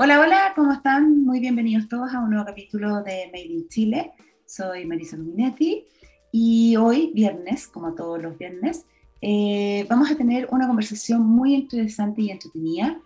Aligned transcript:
Hola, 0.00 0.20
hola, 0.20 0.52
¿cómo 0.54 0.72
están? 0.72 1.24
Muy 1.24 1.40
bienvenidos 1.40 1.88
todos 1.88 2.14
a 2.14 2.20
un 2.20 2.30
nuevo 2.30 2.46
capítulo 2.46 3.02
de 3.02 3.26
Made 3.32 3.46
in 3.46 3.66
Chile. 3.66 4.12
Soy 4.46 4.84
Marisa 4.84 5.16
Luminetti 5.16 5.86
y 6.30 6.76
hoy, 6.76 7.10
viernes, 7.16 7.66
como 7.66 7.96
todos 7.96 8.22
los 8.22 8.38
viernes, 8.38 8.86
eh, 9.20 9.84
vamos 9.90 10.08
a 10.08 10.14
tener 10.14 10.46
una 10.52 10.68
conversación 10.68 11.22
muy 11.22 11.52
interesante 11.52 12.22
y 12.22 12.30
entretenida 12.30 13.00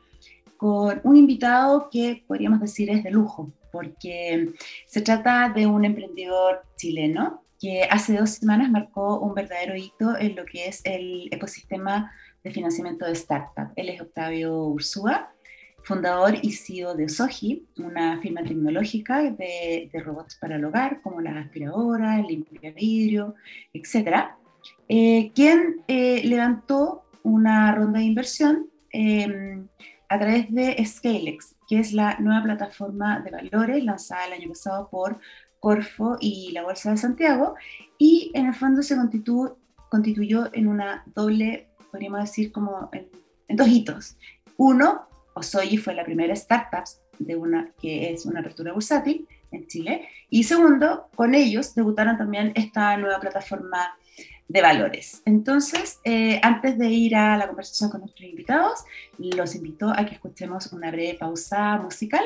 con 0.58 1.00
un 1.04 1.16
invitado 1.16 1.88
que 1.90 2.24
podríamos 2.26 2.60
decir 2.60 2.90
es 2.90 3.02
de 3.02 3.10
lujo, 3.10 3.50
porque 3.72 4.52
se 4.84 5.00
trata 5.00 5.48
de 5.48 5.66
un 5.66 5.86
emprendedor 5.86 6.60
chileno 6.76 7.42
que 7.58 7.84
hace 7.84 8.18
dos 8.18 8.32
semanas 8.32 8.70
marcó 8.70 9.18
un 9.18 9.32
verdadero 9.32 9.74
hito 9.74 10.14
en 10.18 10.36
lo 10.36 10.44
que 10.44 10.66
es 10.66 10.82
el 10.84 11.30
ecosistema 11.32 12.12
de 12.44 12.50
financiamiento 12.50 13.06
de 13.06 13.12
startup. 13.12 13.72
Él 13.76 13.88
es 13.88 13.98
Octavio 13.98 14.66
Ursúa 14.66 15.32
fundador 15.84 16.34
y 16.40 16.52
CEO 16.52 16.94
de 16.94 17.08
Soji, 17.08 17.66
una 17.78 18.20
firma 18.20 18.42
tecnológica 18.42 19.22
de, 19.22 19.90
robots 20.04 20.36
para 20.36 20.56
el 20.56 20.64
hogar, 20.64 21.00
como 21.02 21.20
la 21.20 21.40
aspiradora, 21.40 22.20
el 22.20 22.26
limpia 22.26 22.72
vidrio, 22.72 23.34
etc., 23.72 24.30
eh, 24.88 25.32
quien 25.34 25.82
eh, 25.88 26.22
levantó 26.24 27.04
una 27.22 27.74
ronda 27.74 27.98
de 27.98 28.04
inversión 28.04 28.68
em, 28.90 29.66
a 30.08 30.18
través 30.18 30.52
de 30.52 30.84
Scalex, 30.84 31.56
que 31.68 31.78
es 31.78 31.92
la 31.92 32.18
nueva 32.18 32.42
plataforma 32.42 33.20
de 33.20 33.30
valores 33.30 33.84
lanzada 33.84 34.26
el 34.26 34.34
año 34.34 34.48
pasado 34.48 34.88
por 34.90 35.18
Corfo 35.58 36.16
y 36.20 36.52
la 36.52 36.62
Bolsa 36.62 36.90
de 36.90 36.96
Santiago, 36.96 37.54
y 37.98 38.30
en 38.34 38.46
el 38.46 38.54
fondo 38.54 38.82
se 38.82 38.96
constituyó, 38.96 39.56
constituyó 39.88 40.50
en 40.52 40.68
una 40.68 41.04
doble, 41.14 41.68
podríamos 41.90 42.20
decir, 42.20 42.52
como 42.52 42.88
en, 42.92 43.08
en 43.48 43.56
dos 43.56 43.68
hitos. 43.68 44.16
Uno, 44.56 45.06
Osoyi 45.34 45.76
fue 45.76 45.94
la 45.94 46.04
primera 46.04 46.34
startup 46.34 46.84
de 47.18 47.36
una, 47.36 47.72
que 47.80 48.12
es 48.12 48.26
una 48.26 48.40
apertura 48.40 48.72
bursátil 48.72 49.26
en 49.50 49.66
Chile. 49.66 50.08
Y 50.30 50.44
segundo, 50.44 51.08
con 51.14 51.34
ellos 51.34 51.74
debutaron 51.74 52.16
también 52.16 52.52
esta 52.54 52.96
nueva 52.96 53.20
plataforma 53.20 53.96
de 54.48 54.62
valores. 54.62 55.22
Entonces, 55.24 55.98
eh, 56.04 56.38
antes 56.42 56.78
de 56.78 56.88
ir 56.88 57.16
a 57.16 57.36
la 57.36 57.46
conversación 57.46 57.90
con 57.90 58.00
nuestros 58.00 58.28
invitados, 58.28 58.84
los 59.18 59.54
invito 59.54 59.90
a 59.90 60.04
que 60.04 60.14
escuchemos 60.14 60.72
una 60.72 60.90
breve 60.90 61.16
pausa 61.18 61.78
musical 61.78 62.24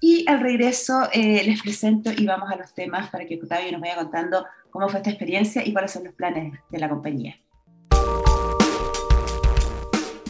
y 0.00 0.28
al 0.28 0.40
regreso 0.40 1.08
eh, 1.12 1.42
les 1.44 1.62
presento 1.62 2.10
y 2.10 2.26
vamos 2.26 2.50
a 2.50 2.56
los 2.56 2.74
temas 2.74 3.08
para 3.10 3.24
que 3.24 3.36
Octavio 3.36 3.72
nos 3.72 3.80
vaya 3.80 3.96
contando 3.96 4.44
cómo 4.70 4.88
fue 4.88 4.98
esta 4.98 5.10
experiencia 5.10 5.64
y 5.64 5.72
cuáles 5.72 5.92
son 5.92 6.04
los 6.04 6.14
planes 6.14 6.52
de 6.68 6.78
la 6.78 6.88
compañía. 6.88 7.36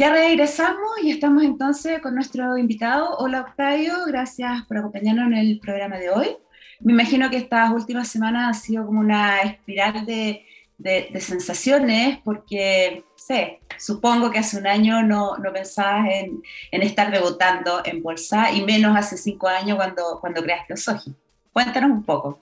Ya 0.02 0.10
regresamos 0.10 0.98
y 1.00 1.12
estamos 1.12 1.44
entonces 1.44 2.00
con 2.00 2.16
nuestro 2.16 2.58
invitado. 2.58 3.18
Hola 3.18 3.42
Octavio, 3.42 3.92
gracias 4.08 4.62
por 4.66 4.78
acompañarnos 4.78 5.26
en 5.26 5.34
el 5.34 5.60
programa 5.60 5.96
de 5.96 6.10
hoy. 6.10 6.36
Me 6.80 6.92
imagino 6.92 7.30
que 7.30 7.36
estas 7.36 7.70
últimas 7.70 8.08
semanas 8.08 8.50
ha 8.50 8.60
sido 8.60 8.84
como 8.84 8.98
una 8.98 9.42
espiral 9.42 10.04
de, 10.04 10.44
de, 10.76 11.20
sensaciones 11.20 12.18
porque, 12.24 13.04
sé, 13.14 13.60
supongo 13.78 14.32
que 14.32 14.40
hace 14.40 14.58
un 14.58 14.66
año 14.66 15.04
no, 15.04 15.36
no 15.38 15.52
pensabas 15.52 16.08
en, 16.10 16.42
en, 16.72 16.82
estar 16.82 17.12
debutando 17.12 17.80
en 17.84 18.02
bolsa 18.02 18.50
y 18.50 18.62
menos 18.64 18.96
hace 18.96 19.16
cinco 19.16 19.46
años 19.46 19.76
cuando, 19.76 20.18
cuando 20.20 20.42
creaste 20.42 20.74
Osoji. 20.74 21.14
Cuéntanos 21.52 21.92
un 21.92 22.02
poco. 22.02 22.40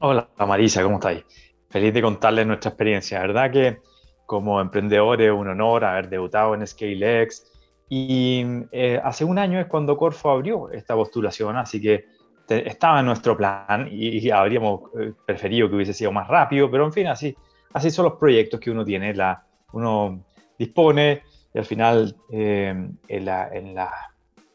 Hola 0.00 0.28
Marisa, 0.46 0.82
¿cómo 0.82 0.96
estáis? 0.96 1.24
Feliz 1.70 1.94
de 1.94 2.02
contarles 2.02 2.46
nuestra 2.46 2.68
experiencia. 2.68 3.18
¿Verdad 3.20 3.50
que 3.50 3.80
como 4.26 4.60
emprendedor 4.60 5.22
es 5.22 5.30
un 5.30 5.48
honor 5.48 5.84
haber 5.84 6.08
debutado 6.08 6.54
en 6.54 6.66
ScaleX. 6.66 7.44
Y 7.88 8.44
eh, 8.72 9.00
hace 9.02 9.24
un 9.24 9.38
año 9.38 9.60
es 9.60 9.66
cuando 9.66 9.96
Corfo 9.96 10.30
abrió 10.30 10.70
esta 10.70 10.94
postulación, 10.94 11.56
así 11.56 11.80
que 11.80 12.04
estaba 12.48 13.00
en 13.00 13.06
nuestro 13.06 13.36
plan 13.36 13.88
y, 13.90 14.28
habríamos 14.30 14.90
eh, 14.98 15.12
preferido 15.24 15.68
que 15.68 15.76
hubiese 15.76 15.92
sido 15.92 16.12
más 16.12 16.28
rápido, 16.28 16.70
pero 16.70 16.84
en 16.84 16.92
fin, 16.92 17.06
así, 17.06 17.34
así 17.72 17.90
son 17.90 18.04
los 18.06 18.14
proyectos 18.14 18.60
que 18.60 18.70
uno 18.70 18.84
tiene, 18.84 19.14
la, 19.14 19.44
uno 19.72 20.24
dispone 20.58 21.22
y 21.54 21.58
al 21.58 21.64
final 21.64 22.16
eh, 22.32 22.74
en, 23.08 23.24
la, 23.24 23.48
en 23.52 23.74
la 23.74 23.90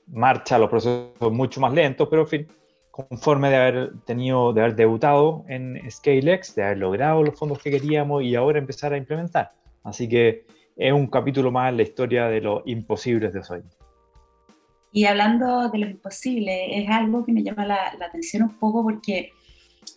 marcha 0.07 0.57
los 0.57 0.69
procesos 0.69 1.11
son 1.19 1.35
mucho 1.35 1.61
más 1.61 1.73
lentos, 1.73 2.07
pero 2.09 2.23
en 2.23 2.27
fin, 2.27 2.47
conforme 2.91 3.49
de 3.49 3.55
haber 3.55 3.93
tenido, 4.05 4.53
de 4.53 4.61
haber 4.61 4.75
debutado 4.75 5.45
en 5.47 5.79
ScaleX, 5.89 6.55
de 6.55 6.63
haber 6.63 6.77
logrado 6.77 7.23
los 7.23 7.37
fondos 7.37 7.59
que 7.59 7.71
queríamos 7.71 8.23
y 8.23 8.35
ahora 8.35 8.59
empezar 8.59 8.93
a 8.93 8.97
implementar. 8.97 9.51
Así 9.83 10.07
que 10.07 10.45
es 10.75 10.93
un 10.93 11.07
capítulo 11.07 11.51
más 11.51 11.69
en 11.69 11.77
la 11.77 11.83
historia 11.83 12.27
de 12.27 12.41
los 12.41 12.61
imposibles 12.65 13.33
de 13.33 13.41
hoy. 13.49 13.61
Y 14.91 15.05
hablando 15.05 15.69
de 15.69 15.77
los 15.77 15.89
imposibles, 15.89 16.67
es 16.71 16.89
algo 16.89 17.25
que 17.25 17.31
me 17.31 17.43
llama 17.43 17.65
la, 17.65 17.93
atención 18.05 18.43
un 18.43 18.57
poco 18.57 18.83
porque 18.83 19.31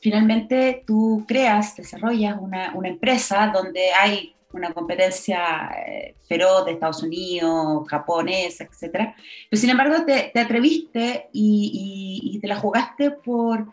finalmente 0.01 0.85
tú 0.87 1.25
creas, 1.27 1.77
desarrollas 1.77 2.37
una, 2.41 2.73
una 2.75 2.89
empresa 2.89 3.51
donde 3.53 3.93
hay 3.93 4.35
una 4.55 4.73
competencia 4.73 5.69
eh, 5.87 6.15
feroz 6.29 6.65
de 6.65 6.73
Estados 6.73 7.03
Unidos, 7.03 7.89
japonesa, 7.89 8.65
etc. 8.65 9.15
Pero 9.51 9.61
sin 9.61 9.71
embargo 9.71 10.05
te, 10.05 10.31
te 10.33 10.41
atreviste 10.41 11.29
y, 11.33 12.31
y, 12.35 12.39
te 12.39 12.47
la 12.47 12.57
jugaste 12.57 13.11
por, 13.11 13.67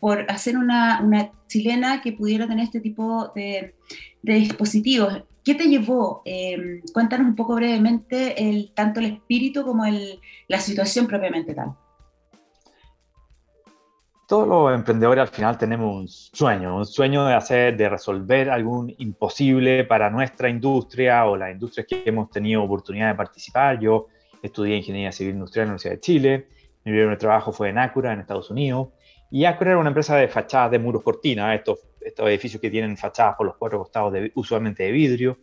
por 0.00 0.30
hacer 0.30 0.56
una, 0.56 1.00
una, 1.02 1.30
chilena 1.46 2.00
que 2.00 2.12
pudiera 2.12 2.48
tener 2.48 2.64
este 2.64 2.80
tipo 2.80 3.30
de, 3.34 3.74
de 4.22 4.34
dispositivos. 4.34 5.22
¿Qué 5.44 5.54
te 5.54 5.64
llevó? 5.64 6.22
Eh, 6.24 6.82
cuéntanos 6.92 7.26
un 7.26 7.34
poco 7.34 7.56
brevemente 7.56 8.48
el, 8.48 8.72
tanto 8.74 9.00
el 9.00 9.06
espíritu 9.06 9.64
como 9.64 9.84
el, 9.84 10.20
la 10.48 10.60
situación 10.60 11.06
propiamente 11.06 11.54
tal. 11.54 11.74
Todos 14.28 14.48
los 14.48 14.74
emprendedores 14.74 15.20
al 15.20 15.28
final 15.28 15.58
tenemos 15.58 15.94
un 15.94 16.08
sueño, 16.08 16.76
un 16.76 16.86
sueño 16.86 17.26
de 17.26 17.34
hacer, 17.34 17.76
de 17.76 17.88
resolver 17.88 18.50
algún 18.50 18.94
imposible 18.98 19.84
para 19.84 20.08
nuestra 20.10 20.48
industria 20.48 21.26
o 21.26 21.36
las 21.36 21.52
industrias 21.52 21.86
que 21.86 22.02
hemos 22.06 22.30
tenido 22.30 22.62
oportunidad 22.62 23.08
de 23.08 23.14
participar. 23.16 23.80
Yo 23.80 24.06
estudié 24.40 24.76
Ingeniería 24.76 25.12
Civil 25.12 25.34
Industrial 25.34 25.64
en 25.64 25.68
la 25.68 25.72
Universidad 25.72 25.94
de 25.94 26.00
Chile, 26.00 26.48
mi 26.84 26.92
primer 26.92 27.18
trabajo 27.18 27.52
fue 27.52 27.68
en 27.68 27.78
Acura, 27.78 28.12
en 28.12 28.20
Estados 28.20 28.50
Unidos, 28.50 28.88
y 29.30 29.44
Acura 29.44 29.72
era 29.72 29.80
una 29.80 29.90
empresa 29.90 30.16
de 30.16 30.28
fachadas 30.28 30.70
de 30.70 30.78
muros 30.78 31.02
cortinas, 31.02 31.54
estos, 31.54 31.80
estos 32.04 32.28
edificios 32.28 32.60
que 32.60 32.70
tienen 32.70 32.96
fachadas 32.96 33.36
por 33.36 33.46
los 33.46 33.56
cuatro 33.56 33.78
costados, 33.78 34.12
de, 34.12 34.32
usualmente 34.34 34.84
de 34.84 34.92
vidrio. 34.92 35.38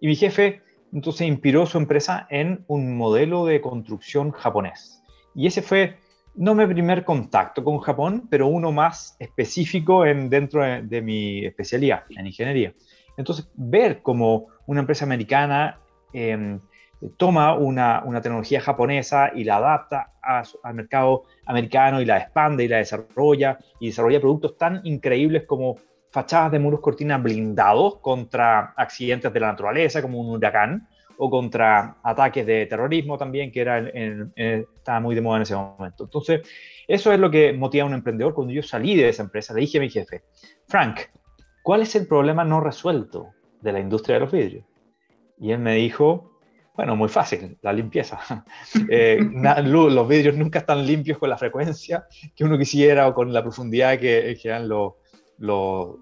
Y 0.00 0.06
mi 0.06 0.16
jefe 0.16 0.62
entonces 0.92 1.26
inspiró 1.26 1.66
su 1.66 1.78
empresa 1.78 2.26
en 2.30 2.64
un 2.66 2.96
modelo 2.96 3.46
de 3.46 3.60
construcción 3.60 4.30
japonés. 4.30 5.02
Y 5.34 5.46
ese 5.46 5.62
fue 5.62 5.96
no 6.34 6.54
mi 6.54 6.66
primer 6.66 7.04
contacto 7.04 7.62
con 7.62 7.78
Japón, 7.78 8.26
pero 8.30 8.46
uno 8.46 8.72
más 8.72 9.16
específico 9.18 10.06
en, 10.06 10.30
dentro 10.30 10.62
de, 10.62 11.02
mi 11.02 11.44
especialidad, 11.44 12.04
en 12.10 12.26
ingeniería. 12.26 12.72
Entonces, 13.16 13.50
ver 13.54 14.00
cómo 14.02 14.46
una 14.66 14.80
empresa 14.80 15.04
americana 15.04 15.78
em, 16.12 16.58
toma 17.16 17.54
una, 17.54 18.02
una, 18.04 18.22
tecnología 18.22 18.60
japonesa 18.60 19.32
y 19.34 19.44
la 19.44 19.56
adapta 19.56 20.12
al 20.22 20.74
mercado 20.74 21.24
americano 21.46 22.00
y 22.00 22.04
la 22.04 22.18
expande 22.18 22.64
y 22.64 22.68
la 22.68 22.78
desarrolla 22.78 23.58
y 23.80 23.88
desarrolla 23.88 24.20
productos 24.20 24.56
tan 24.56 24.80
increíbles 24.84 25.44
como 25.46 25.76
fachadas 26.12 26.52
de 26.52 26.58
muros 26.58 26.80
cortinas 26.80 27.22
blindados 27.22 27.98
contra 28.00 28.74
accidentes 28.76 29.32
de 29.32 29.40
la 29.40 29.48
naturaleza 29.48 30.02
como 30.02 30.20
un 30.20 30.28
huracán 30.36 30.86
o 31.16 31.30
contra 31.30 31.96
ataques 32.02 32.46
de 32.46 32.66
terrorismo 32.66 33.16
también 33.16 33.50
que 33.50 33.60
era 33.60 33.78
estaba 33.78 35.00
muy 35.00 35.14
de 35.14 35.20
moda 35.20 35.38
en 35.38 35.42
ese 35.42 35.56
momento. 35.56 36.04
Entonces, 36.04 36.42
eso 36.86 37.12
es 37.12 37.18
lo 37.18 37.30
que 37.30 37.52
motiva 37.52 37.84
a 37.84 37.86
un 37.86 37.94
emprendedor. 37.94 38.34
Cuando 38.34 38.52
yo 38.52 38.62
salí 38.62 38.94
de 38.94 39.08
esa 39.08 39.22
empresa, 39.22 39.54
le 39.54 39.60
dije 39.60 39.78
a 39.78 39.80
mi 39.80 39.88
jefe, 39.88 40.22
Frank, 40.66 41.00
¿cuál 41.62 41.82
es 41.82 41.94
el 41.96 42.06
problema 42.06 42.44
no 42.44 42.60
resuelto 42.60 43.28
de 43.60 43.72
la 43.72 43.80
industria 43.80 44.14
de 44.16 44.20
los 44.20 44.32
vidrios? 44.32 44.64
Y 45.38 45.52
él 45.52 45.60
me 45.60 45.74
dijo, 45.74 46.32
bueno, 46.74 46.96
muy 46.96 47.08
fácil, 47.08 47.56
la 47.62 47.72
limpieza. 47.72 48.18
Eh, 48.88 49.18
los 49.64 50.08
vidrios 50.08 50.36
nunca 50.36 50.58
están 50.58 50.86
limpios 50.86 51.18
con 51.18 51.30
la 51.30 51.38
frecuencia 51.38 52.06
que 52.34 52.44
uno 52.44 52.58
quisiera 52.58 53.06
o 53.08 53.14
con 53.14 53.32
la 53.32 53.42
profundidad 53.42 53.98
que, 53.98 54.36
que 54.40 54.58
los, 54.60 54.94
los, 55.38 55.96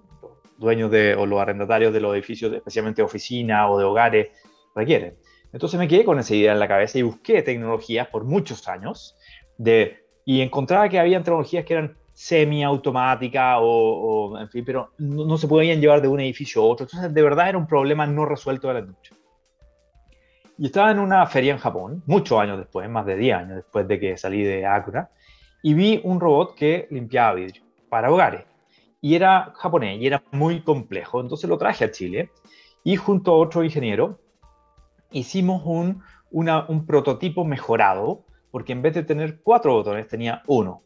dueños 0.60 0.90
de, 0.90 1.14
o 1.14 1.26
los 1.26 1.40
arrendatarios 1.40 1.92
de 1.92 2.00
los 2.00 2.14
edificios, 2.14 2.52
especialmente 2.52 3.02
de 3.02 3.06
oficina 3.06 3.68
o 3.68 3.78
de 3.78 3.84
hogares, 3.84 4.28
requieren. 4.74 5.16
Entonces 5.52 5.80
me 5.80 5.88
quedé 5.88 6.04
con 6.04 6.18
esa 6.18 6.34
idea 6.34 6.52
en 6.52 6.60
la 6.60 6.68
cabeza 6.68 6.98
y 6.98 7.02
busqué 7.02 7.42
tecnologías 7.42 8.06
por 8.08 8.24
muchos 8.24 8.68
años 8.68 9.16
de, 9.58 10.04
y 10.24 10.42
encontraba 10.42 10.88
que 10.88 11.00
había 11.00 11.18
tecnologías 11.18 11.64
que 11.64 11.72
eran 11.72 11.96
semiautomáticas 12.12 13.56
o, 13.60 13.64
o, 13.64 14.38
en 14.38 14.48
fin, 14.50 14.64
pero 14.64 14.90
no, 14.98 15.24
no, 15.24 15.38
se 15.38 15.48
podían 15.48 15.80
llevar 15.80 16.02
de 16.02 16.08
un 16.08 16.20
edificio 16.20 16.62
a 16.62 16.66
otro. 16.66 16.84
Entonces, 16.84 17.12
de 17.12 17.22
verdad 17.22 17.48
era 17.48 17.58
un 17.58 17.66
problema 17.66 18.06
no 18.06 18.26
resuelto 18.26 18.68
de 18.68 18.74
la 18.74 18.80
industria. 18.80 19.16
Y 20.58 20.66
estaba 20.66 20.90
en 20.90 20.98
una 20.98 21.26
feria 21.26 21.54
en 21.54 21.58
Japón, 21.58 22.02
muchos 22.04 22.38
años 22.38 22.58
después, 22.58 22.88
más 22.90 23.06
de 23.06 23.16
10 23.16 23.36
años 23.36 23.56
después 23.56 23.88
de 23.88 23.98
que 23.98 24.18
salí 24.18 24.42
de 24.42 24.66
Acura, 24.66 25.10
y 25.62 25.72
vi 25.72 26.00
un 26.04 26.20
robot 26.20 26.54
que 26.54 26.86
limpiaba 26.90 27.34
vidrio 27.34 27.62
para 27.88 28.12
hogares. 28.12 28.44
Y 29.00 29.14
era 29.14 29.52
japonés 29.56 30.00
y 30.00 30.06
era 30.06 30.22
muy 30.30 30.62
complejo. 30.62 31.20
Entonces 31.20 31.48
lo 31.48 31.58
traje 31.58 31.84
a 31.84 31.90
Chile 31.90 32.30
y 32.84 32.96
junto 32.96 33.32
a 33.32 33.36
otro 33.36 33.64
ingeniero 33.64 34.20
hicimos 35.10 35.62
un, 35.64 36.02
una, 36.30 36.66
un 36.68 36.86
prototipo 36.86 37.44
mejorado 37.44 38.24
porque 38.50 38.72
en 38.72 38.82
vez 38.82 38.94
de 38.94 39.02
tener 39.02 39.40
cuatro 39.42 39.72
botones 39.74 40.08
tenía 40.08 40.42
uno. 40.46 40.82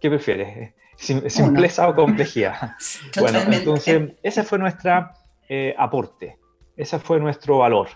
¿Qué 0.00 0.08
prefieres? 0.08 0.74
¿Simpleza 0.96 1.88
o 1.88 1.94
complejidad? 1.94 2.72
bueno, 3.20 3.40
entonces 3.50 4.12
ese 4.22 4.42
fue 4.42 4.58
nuestro 4.58 5.10
eh, 5.48 5.74
aporte, 5.78 6.38
ese 6.76 6.98
fue 6.98 7.18
nuestro 7.18 7.58
valor. 7.58 7.88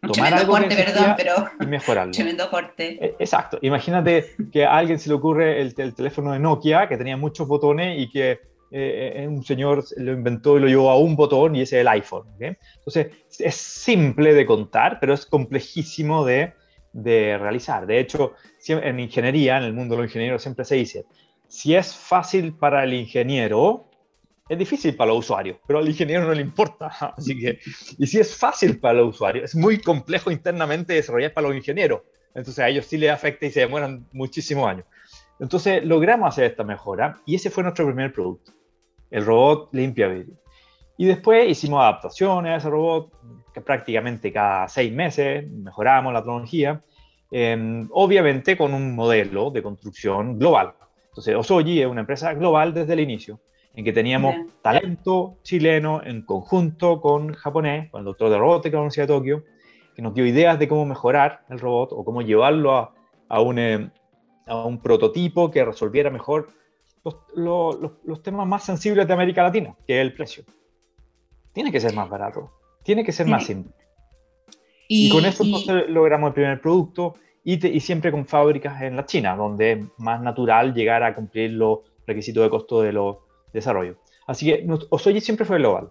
Tomar 0.00 0.32
algo 0.32 0.52
corte, 0.52 0.74
perdón, 0.74 1.14
pero 1.16 1.34
y 1.60 1.66
mejorarlo. 1.66 2.12
Tremendo 2.14 2.50
corte. 2.50 3.04
E, 3.04 3.16
exacto. 3.18 3.58
Imagínate 3.60 4.34
que 4.50 4.64
a 4.64 4.76
alguien 4.76 4.98
se 4.98 5.10
le 5.10 5.14
ocurre 5.14 5.60
el, 5.60 5.74
teléfono 5.74 6.32
de 6.32 6.38
Nokia 6.38 6.88
que 6.88 6.96
tenía 6.96 7.18
muchos 7.18 7.46
botones 7.46 7.98
y 7.98 8.08
que 8.08 8.40
eh, 8.70 9.12
eh, 9.16 9.28
un 9.28 9.44
señor 9.44 9.84
lo 9.96 10.12
inventó 10.12 10.56
y 10.56 10.60
lo 10.60 10.68
llevó 10.68 10.90
a 10.90 10.98
un 10.98 11.16
botón 11.16 11.56
y 11.56 11.62
ese 11.62 11.76
es 11.76 11.80
el 11.80 11.88
iPhone. 11.88 12.28
Entonces, 12.38 13.08
es 13.38 13.54
simple 13.54 14.34
de 14.34 14.46
contar, 14.46 14.98
pero 15.00 15.14
es 15.14 15.26
complejísimo 15.26 16.24
de, 16.24 16.52
de 16.92 17.36
realizar. 17.38 17.86
De 17.86 17.98
hecho, 17.98 18.34
en 18.66 19.00
ingeniería, 19.00 19.58
en 19.58 19.64
el 19.64 19.72
mundo 19.72 19.96
de 19.96 20.02
los 20.02 20.10
ingenieros, 20.10 20.42
siempre 20.42 20.64
se 20.64 20.76
dice, 20.76 21.06
si 21.48 21.74
es 21.74 21.94
fácil 21.94 22.54
para 22.54 22.84
el 22.84 22.94
ingeniero, 22.94 23.90
es 24.48 24.58
difícil 24.58 24.96
para 24.96 25.10
los 25.10 25.20
usuarios, 25.20 25.58
pero 25.66 25.78
al 25.78 25.88
ingeniero 25.88 26.24
no 26.24 26.34
le 26.34 26.42
importa. 26.42 26.86
Así 27.16 27.38
que, 27.38 27.58
y 27.98 28.06
si 28.06 28.18
es 28.18 28.36
fácil 28.36 28.78
para 28.78 28.94
los 28.94 29.14
usuarios, 29.14 29.44
es 29.44 29.54
muy 29.54 29.80
complejo 29.80 30.30
internamente 30.30 30.92
desarrollar 30.92 31.32
para 31.32 31.48
los 31.48 31.56
ingenieros. 31.56 32.02
Entonces 32.34 32.60
a 32.60 32.68
ellos 32.68 32.86
sí 32.86 32.98
les 32.98 33.10
afecta 33.10 33.46
y 33.46 33.50
se 33.50 33.60
demoran 33.60 34.06
muchísimos 34.12 34.68
años. 34.68 34.86
Entonces 35.40 35.84
logramos 35.84 36.28
hacer 36.28 36.44
esta 36.44 36.64
mejora 36.64 37.20
y 37.26 37.34
ese 37.34 37.50
fue 37.50 37.62
nuestro 37.62 37.86
primer 37.86 38.12
producto, 38.12 38.52
el 39.10 39.24
robot 39.24 39.68
limpia 39.72 40.08
vidrio. 40.08 40.34
Y 40.96 41.06
después 41.06 41.48
hicimos 41.48 41.80
adaptaciones 41.80 42.52
a 42.52 42.56
ese 42.56 42.70
robot, 42.70 43.10
que 43.54 43.60
prácticamente 43.60 44.32
cada 44.32 44.68
seis 44.68 44.92
meses 44.92 45.50
mejoramos 45.50 46.12
la 46.12 46.20
tecnología, 46.20 46.82
em, 47.30 47.88
obviamente 47.92 48.56
con 48.56 48.74
un 48.74 48.94
modelo 48.94 49.50
de 49.50 49.62
construcción 49.62 50.38
global. 50.38 50.74
Entonces 51.08 51.34
Osoji 51.34 51.80
es 51.80 51.86
una 51.86 52.00
empresa 52.00 52.34
global 52.34 52.72
desde 52.74 52.92
el 52.92 53.00
inicio 53.00 53.40
en 53.74 53.84
que 53.84 53.92
teníamos 53.92 54.34
talento 54.62 55.38
chileno 55.42 56.02
en 56.04 56.22
conjunto 56.22 57.00
con 57.00 57.32
japonés, 57.34 57.90
con 57.90 58.00
el 58.00 58.04
doctor 58.04 58.30
de 58.30 58.38
robótica 58.38 58.70
de 58.70 58.76
la 58.76 58.80
Universidad 58.80 59.06
de 59.06 59.14
Tokio, 59.14 59.44
que 59.94 60.02
nos 60.02 60.14
dio 60.14 60.26
ideas 60.26 60.58
de 60.58 60.68
cómo 60.68 60.84
mejorar 60.86 61.42
el 61.48 61.60
robot 61.60 61.90
o 61.92 62.04
cómo 62.04 62.22
llevarlo 62.22 62.76
a, 62.76 62.94
a, 63.28 63.40
un, 63.40 63.58
eh, 63.58 63.90
a 64.46 64.64
un, 64.64 64.80
prototipo 64.80 65.50
que 65.50 65.64
resolviera 65.64 66.10
mejor 66.10 66.48
los, 67.04 67.16
los, 67.34 67.92
los, 68.04 68.22
temas 68.22 68.46
más 68.46 68.64
sensibles 68.64 69.06
de 69.06 69.12
América 69.12 69.42
Latina, 69.42 69.74
que 69.86 69.98
es 69.98 70.02
el 70.02 70.12
precio. 70.12 70.44
Tiene 71.52 71.72
que 71.72 71.80
ser 71.80 71.94
más 71.94 72.08
barato, 72.08 72.50
tiene 72.82 73.04
que 73.04 73.12
ser 73.12 73.26
más 73.26 73.46
simple. 73.46 73.72
Y, 74.88 75.10
con 75.10 75.24
eso 75.24 75.44
entonces 75.44 75.88
logramos 75.88 76.28
el 76.28 76.34
primer 76.34 76.60
producto 76.60 77.14
y, 77.44 77.64
y, 77.66 77.80
siempre 77.80 78.10
con 78.10 78.26
fábricas 78.26 78.82
en 78.82 78.96
la 78.96 79.06
China, 79.06 79.36
donde 79.36 79.72
es 79.72 79.78
más 79.98 80.20
natural 80.20 80.74
llegar 80.74 81.02
a 81.02 81.14
cumplir 81.14 81.52
los 81.52 81.78
requisitos 82.06 82.42
de 82.42 82.50
costo 82.50 82.82
de 82.82 82.92
los 82.92 83.16
desarrollo. 83.52 83.96
Así 84.26 84.46
que 84.46 84.66
Osoyi 84.90 85.20
siempre 85.20 85.44
fue 85.44 85.58
global. 85.58 85.90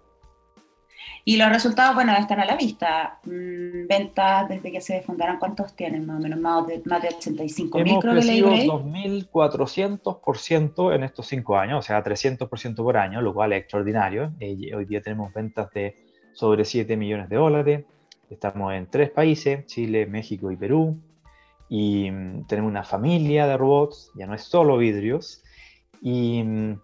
Y 1.25 1.37
los 1.37 1.49
resultados, 1.49 1.95
bueno, 1.95 2.13
están 2.13 2.39
a 2.39 2.45
la 2.45 2.55
vista. 2.55 3.19
Mm, 3.23 3.87
ventas 3.87 4.47
desde 4.49 4.71
que 4.71 4.81
se 4.81 5.01
fundaron, 5.01 5.37
¿cuántos 5.37 5.75
tienen 5.75 6.05
más 6.05 6.19
o 6.19 6.21
menos? 6.21 6.39
Más 6.39 6.67
de, 6.67 6.81
más 6.85 7.01
de 7.01 7.07
85 7.09 7.79
mil, 7.79 7.97
creo 7.99 8.13
que 8.15 8.21
2.400% 8.21 10.95
en 10.95 11.03
estos 11.03 11.27
cinco 11.27 11.57
años, 11.57 11.79
o 11.79 11.81
sea, 11.81 12.01
300% 12.03 12.75
por 12.75 12.97
año, 12.97 13.21
lo 13.21 13.33
cual 13.33 13.53
es 13.53 13.61
extraordinario. 13.61 14.33
Eh, 14.39 14.75
hoy 14.75 14.85
día 14.85 15.01
tenemos 15.01 15.33
ventas 15.33 15.71
de 15.71 15.95
sobre 16.33 16.65
7 16.65 16.97
millones 16.97 17.29
de 17.29 17.35
dólares. 17.35 17.85
Estamos 18.29 18.73
en 18.73 18.85
tres 18.87 19.09
países, 19.09 19.65
Chile, 19.65 20.05
México 20.05 20.51
y 20.51 20.55
Perú. 20.55 21.01
Y 21.69 22.09
mm, 22.09 22.47
tenemos 22.47 22.69
una 22.69 22.83
familia 22.83 23.47
de 23.47 23.57
robots, 23.57 24.11
ya 24.15 24.25
no 24.25 24.33
es 24.33 24.43
solo 24.43 24.77
vidrios. 24.77 25.43
Y 26.01 26.41
mm, 26.43 26.79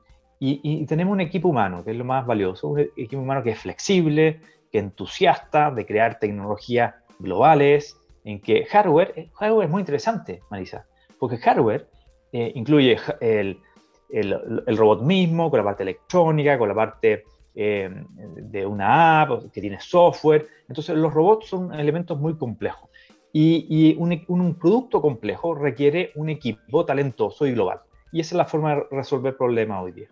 y, 0.63 0.85
tenemos 0.85 1.13
un 1.13 1.21
equipo 1.21 1.49
humano, 1.49 1.83
que 1.83 1.91
es 1.91 1.97
lo 1.97 2.05
más 2.05 2.25
valioso, 2.25 2.69
un 2.69 2.79
equipo 2.79 3.21
humano 3.21 3.43
que 3.43 3.51
es 3.51 3.59
flexible, 3.59 4.41
que 4.71 4.79
entusiasta 4.79 5.71
de 5.71 5.85
crear 5.85 6.19
tecnologías 6.19 6.95
globales, 7.19 7.97
en 8.23 8.41
que 8.41 8.65
hardware, 8.65 9.13
eh, 9.15 9.29
hardware 9.35 9.65
es 9.65 9.71
muy 9.71 9.81
interesante, 9.81 10.41
Marisa, 10.49 10.85
porque 11.19 11.37
hardware 11.37 11.87
eh, 12.33 12.51
incluye 12.55 12.97
el, 13.21 13.59
el, 14.09 14.63
el, 14.67 14.77
robot 14.77 15.01
mismo, 15.03 15.49
con 15.49 15.59
la 15.59 15.63
parte 15.63 15.83
electrónica, 15.83 16.57
con 16.57 16.67
la 16.67 16.75
parte 16.75 17.23
eh, 17.53 17.89
de 18.15 18.65
una 18.65 19.21
app 19.21 19.51
que 19.53 19.61
tiene 19.61 19.79
software. 19.79 20.47
Entonces 20.67 20.97
los 20.97 21.13
robots 21.13 21.47
son 21.47 21.73
elementos 21.73 22.19
muy 22.19 22.35
complejos. 22.35 22.89
Y, 23.31 23.65
y 23.69 23.95
un, 23.97 24.23
un, 24.27 24.55
producto 24.55 25.01
complejo 25.01 25.55
requiere 25.55 26.11
un 26.15 26.29
equipo 26.29 26.85
talentoso 26.85 27.45
y 27.45 27.53
global. 27.53 27.81
Y 28.11 28.21
esa 28.21 28.35
es 28.35 28.37
la 28.37 28.45
forma 28.45 28.75
de 28.75 28.83
resolver 28.91 29.37
problemas 29.37 29.83
hoy 29.83 29.91
día. 29.91 30.07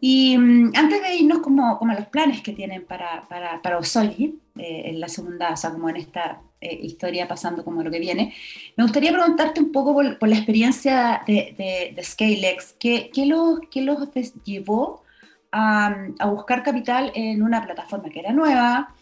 Y 0.00 0.36
mm, 0.38 0.72
antes 0.74 1.02
de 1.02 1.16
irnos 1.16 1.38
como, 1.38 1.78
como, 1.78 1.92
los 1.94 2.06
planes 2.06 2.42
que 2.42 2.52
tienen 2.52 2.84
para, 2.84 3.26
para, 3.28 3.60
para 3.62 3.78
eh, 3.78 4.42
en 4.56 5.00
la 5.00 5.08
segunda, 5.08 5.52
o 5.52 5.56
sea, 5.56 5.70
como 5.70 5.88
en 5.88 5.96
esta 5.96 6.40
eh, 6.60 6.78
historia 6.82 7.26
pasando 7.26 7.64
como 7.64 7.82
lo 7.82 7.90
que 7.90 7.98
viene, 7.98 8.34
me 8.76 8.84
gustaría 8.84 9.12
preguntarte 9.12 9.60
un 9.60 9.72
poco 9.72 9.94
por, 9.94 10.28
la 10.28 10.36
experiencia 10.36 11.22
de, 11.26 11.92
de, 11.94 12.02
ScaleX, 12.02 12.74
¿qué, 12.78 13.10
qué, 13.12 13.26
los, 13.26 13.60
qué 13.70 13.82
los 13.82 14.08
llevó 14.44 15.02
a, 15.50 15.94
a, 16.18 16.26
buscar 16.26 16.62
capital 16.62 17.10
en 17.14 17.42
una 17.42 17.64
plataforma 17.64 18.10
que 18.10 18.20
era 18.20 18.32
nueva, 18.32 18.94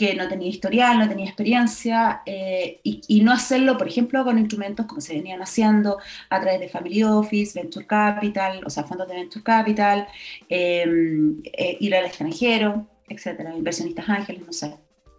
que 0.00 0.14
no 0.14 0.26
tenía 0.28 0.48
historial, 0.48 0.98
no 0.98 1.06
tenía 1.06 1.26
experiencia, 1.26 2.22
eh, 2.24 2.80
y, 2.82 3.20
no 3.20 3.32
hacerlo, 3.32 3.76
por 3.76 3.86
ejemplo, 3.86 4.24
con 4.24 4.38
instrumentos 4.38 4.86
como 4.86 5.02
se 5.02 5.12
venían 5.12 5.42
haciendo 5.42 5.98
a 6.30 6.40
través 6.40 6.58
de 6.58 6.70
Family 6.70 7.02
Office, 7.02 7.60
Venture 7.60 7.86
Capital, 7.86 8.62
o 8.64 8.70
sea, 8.70 8.84
fondos 8.84 9.06
de 9.08 9.14
Venture 9.16 9.44
Capital, 9.44 10.08
em, 10.48 11.42
eh, 11.52 11.76
ir 11.80 11.94
al 11.94 12.06
extranjero, 12.06 12.86
etcétera, 13.10 13.54
inversionistas 13.54 14.08
ángeles, 14.08 14.46
no 14.46 14.54
sé. 14.54 14.74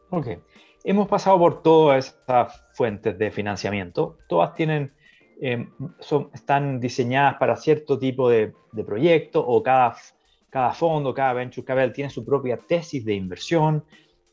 Ok. 0.10 0.30
Hemos 0.84 1.08
pasado 1.08 1.38
por 1.38 1.62
todas 1.62 2.08
estas 2.08 2.64
fuentes 2.74 3.20
de 3.20 3.30
financiamiento. 3.30 4.18
Todas 4.28 4.56
tienen, 4.56 4.92
em, 5.40 5.70
son, 6.00 6.32
están 6.34 6.80
diseñadas 6.80 7.36
para 7.36 7.56
cierto 7.56 8.00
tipo 8.00 8.32
de, 8.32 8.52
de 8.72 8.84
proyecto 8.84 9.46
o 9.46 9.62
cada, 9.62 9.96
cada 10.50 10.74
fondo, 10.74 11.14
cada 11.14 11.34
venture 11.34 11.64
capital 11.64 11.94
tiene 11.94 12.10
su 12.10 12.26
propia 12.26 12.58
tesis 12.58 13.06
de 13.06 13.14
inversión 13.14 13.84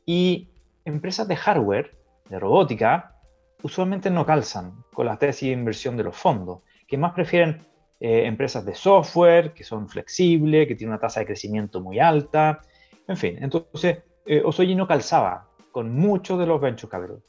y 0.08 0.48
empresas 0.86 1.28
de 1.28 1.36
hardware, 1.36 1.94
de 2.30 2.38
robótica, 2.38 3.14
usualmente 3.62 4.08
no 4.08 4.24
calzan 4.24 4.72
con 4.94 5.04
la 5.04 5.18
tesis 5.18 5.50
de 5.50 5.52
inversión 5.52 5.98
de 5.98 6.04
los 6.04 6.16
fondos, 6.16 6.60
que 6.86 6.96
más 6.96 7.12
prefieren 7.12 7.66
eh, 8.00 8.24
empresas 8.24 8.64
de 8.64 8.74
software, 8.74 9.52
que 9.52 9.64
son 9.64 9.86
flexibles, 9.86 10.66
que 10.66 10.76
tienen 10.76 10.92
una 10.92 10.98
tasa 10.98 11.20
de 11.20 11.26
crecimiento 11.26 11.82
muy 11.82 11.98
alta, 11.98 12.62
en 13.06 13.18
fin. 13.18 13.36
Entonces, 13.38 13.98
eh, 14.24 14.40
Osoyi 14.42 14.74
no 14.74 14.88
calzaba 14.88 15.46
con 15.72 15.94
muchos 15.94 16.38
de 16.38 16.46
los 16.46 16.58
venture 16.58 16.90
capital, 16.90 17.22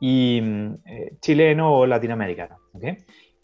y 0.00 0.40
mm, 0.42 0.74
eh, 0.86 1.16
chileno 1.20 1.74
o 1.74 1.86
latinoamericano. 1.86 2.56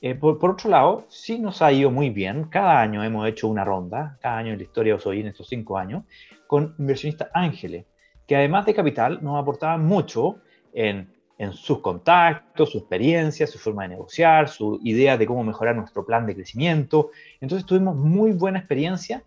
Eh, 0.00 0.14
por, 0.14 0.38
por, 0.38 0.52
otro 0.52 0.70
lado, 0.70 1.04
sí 1.10 1.38
nos 1.38 1.60
ha 1.60 1.70
ido 1.70 1.90
muy 1.90 2.08
bien. 2.08 2.44
Cada 2.44 2.80
año 2.80 3.04
hemos 3.04 3.28
hecho 3.28 3.46
una 3.46 3.62
ronda, 3.62 4.16
cada 4.22 4.38
año 4.38 4.52
en 4.52 4.58
la 4.58 4.64
historia 4.64 4.94
de 4.94 4.99
Osoyi 5.00 5.20
en 5.20 5.26
estos 5.26 5.49
cinco 5.49 5.76
años, 5.76 6.04
con 6.46 6.75
inversionistas 6.78 7.28
ángeles 7.34 7.84
que 8.30 8.37
además 8.37 8.64
de 8.64 8.75
capital 8.75 9.18
nos 9.22 9.42
aportaban 9.42 9.84
mucho 9.84 10.37
en, 10.72 11.12
en 11.37 11.52
sus 11.52 11.80
contactos, 11.80 12.70
su 12.70 12.78
experiencia, 12.78 13.44
su 13.44 13.58
forma 13.58 13.82
de 13.82 13.88
negociar, 13.88 14.49
su 14.49 14.78
idea 14.84 15.18
de 15.18 15.26
cómo 15.26 15.42
mejorar 15.42 15.75
nuestro 15.75 16.06
plan 16.06 16.26
de 16.26 16.37
crecimiento. 16.37 17.10
Entonces 17.40 17.66
tuvimos 17.66 17.96
muy 17.96 18.30
buena 18.30 18.60
experiencia 18.60 19.25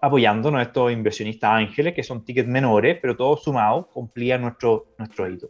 apoyándonos 0.00 0.58
a 0.58 0.62
estos 0.62 0.90
inversionistas 0.90 1.52
ángeles, 1.52 1.94
que 1.94 2.02
son 2.02 2.24
tickets 2.24 2.48
menores, 2.48 2.98
pero 3.00 3.16
todos 3.16 3.44
sumados 3.44 3.86
cumplían 3.92 4.40
nuestro, 4.40 4.86
nuestro 4.98 5.30
hito. 5.30 5.48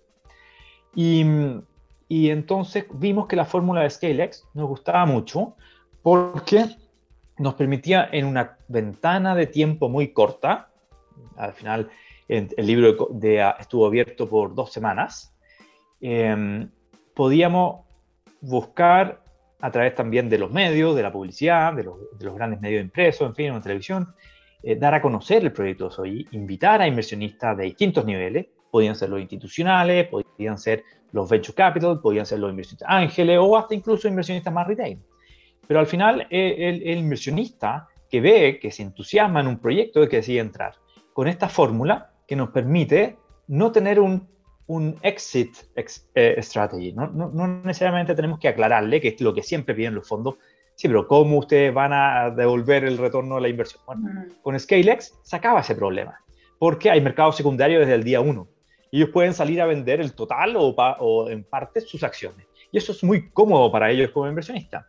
Y, 0.95 1.25
y 2.09 2.29
entonces 2.29 2.85
vimos 2.93 3.27
que 3.27 3.37
la 3.37 3.47
fórmula 3.47 3.81
de 3.81 3.89
ScaleX 3.89 4.47
nos 4.53 4.69
gustaba 4.69 5.07
mucho 5.07 5.57
porque 6.03 6.67
nos 7.39 7.55
permitía 7.55 8.07
en 8.13 8.27
una 8.27 8.59
ventana 8.69 9.35
de 9.35 9.47
tiempo 9.47 9.89
muy 9.89 10.13
corta, 10.13 10.69
al 11.39 11.55
final 11.55 11.89
el 12.29 12.67
libro 12.67 13.09
de, 13.11 13.53
estuvo 13.59 13.87
abierto 13.87 14.29
por 14.29 14.55
dos 14.55 14.73
semanas, 14.73 15.35
em, 16.01 16.71
podíamos 17.15 17.87
buscar 18.41 19.23
a 19.61 19.71
través 19.71 19.95
también 19.95 20.29
de 20.29 20.39
los 20.39 20.51
medios, 20.51 20.97
de 20.97 21.03
la 21.03 21.13
publicidad, 21.13 21.73
de 21.73 21.85
los, 21.85 22.35
grandes 22.35 22.61
medios 22.61 22.83
impresos, 22.83 23.29
en 23.29 23.35
fin, 23.35 23.47
en 23.47 23.55
la 23.55 23.61
televisión, 23.61 24.15
eh, 24.63 24.77
dar 24.77 24.95
a 24.95 25.01
conocer 25.01 25.43
el 25.43 25.53
proyecto 25.53 25.91
Soy, 25.91 26.27
invitar 26.33 26.83
a 26.83 26.87
inversionistas 26.87 27.57
de 27.57 27.65
distintos 27.65 28.05
niveles, 28.05 28.47
podían 28.71 28.97
ser 28.97 29.11
los 29.11 29.21
institucionales, 29.21 30.09
podían 30.09 30.59
ser 30.59 30.83
los 31.13 31.29
venture 31.29 31.55
capital, 31.55 32.01
podían 32.01 32.27
ser 32.27 32.41
los 32.41 32.51
inversionistas 32.51 32.89
ángeles 32.91 33.39
o 33.41 33.57
hasta 33.57 33.75
incluso 33.75 34.09
inversionistas 34.09 34.53
más 34.53 34.67
retail. 34.67 34.99
Pero 35.69 35.79
al 35.79 35.87
final, 35.87 36.27
eh, 36.31 36.57
el, 36.59 36.83
el 36.83 36.99
inversionista 36.99 37.87
que 38.11 38.21
ve, 38.21 38.59
que 38.61 38.71
se 38.73 38.83
entusiasma 38.83 39.41
en 39.41 39.47
un 39.47 39.59
proyecto, 39.59 40.07
que 40.09 40.17
decide 40.17 40.41
entrar. 40.41 40.75
Con 41.13 41.29
esta 41.29 41.49
fórmula, 41.49 42.12
que 42.33 42.37
nos 42.37 42.49
permite 42.49 43.19
no 43.47 43.73
tener 43.73 44.01
un, 44.01 44.27
un 44.67 44.99
exit 45.03 45.55
eh, 45.77 46.41
strategy. 46.41 46.95
No, 46.95 47.07
no, 47.09 47.47
necesariamente 47.47 48.15
tenemos 48.15 48.39
que 48.39 48.49
aclararle, 48.49 49.03
que 49.03 49.09
es 49.09 49.21
lo 49.21 49.35
que 49.35 49.43
siempre 49.43 49.75
piden 49.75 49.95
los 49.95 50.09
fondos, 50.09 50.37
sí, 50.75 50.89
pero 50.89 51.07
¿cómo 51.07 51.37
ustedes 51.37 51.75
van 51.75 51.93
a 51.93 52.31
devolver 52.31 52.85
el 52.85 52.97
retorno 52.97 53.35
de 53.35 53.43
la 53.43 53.49
inversión? 53.51 53.83
Bueno, 53.85 54.25
con 54.41 54.59
ScaleX 54.59 55.13
se 55.23 55.37
acaba 55.37 55.61
ese 55.61 55.75
problema, 55.75 56.19
porque 56.59 56.91
hay 56.91 57.03
mercado 57.03 57.33
secundario 57.33 57.81
desde 57.81 57.97
el 57.97 58.03
día 58.03 58.23
1. 58.23 58.49
Ellos 58.93 59.11
pueden 59.11 59.35
salir 59.35 59.61
a 59.61 59.67
vender 59.67 60.01
el 60.01 60.15
total 60.15 60.57
o, 60.57 60.69
o 60.75 61.29
en 61.29 61.45
parte 61.45 61.83
sus 61.83 62.03
acciones. 62.03 62.47
Y 62.71 62.79
eso 62.79 62.93
es 62.93 63.05
muy 63.05 63.29
cómodo 63.29 63.71
para 63.71 63.91
ellos 63.91 64.11
como 64.11 64.27
inversionistas. 64.27 64.87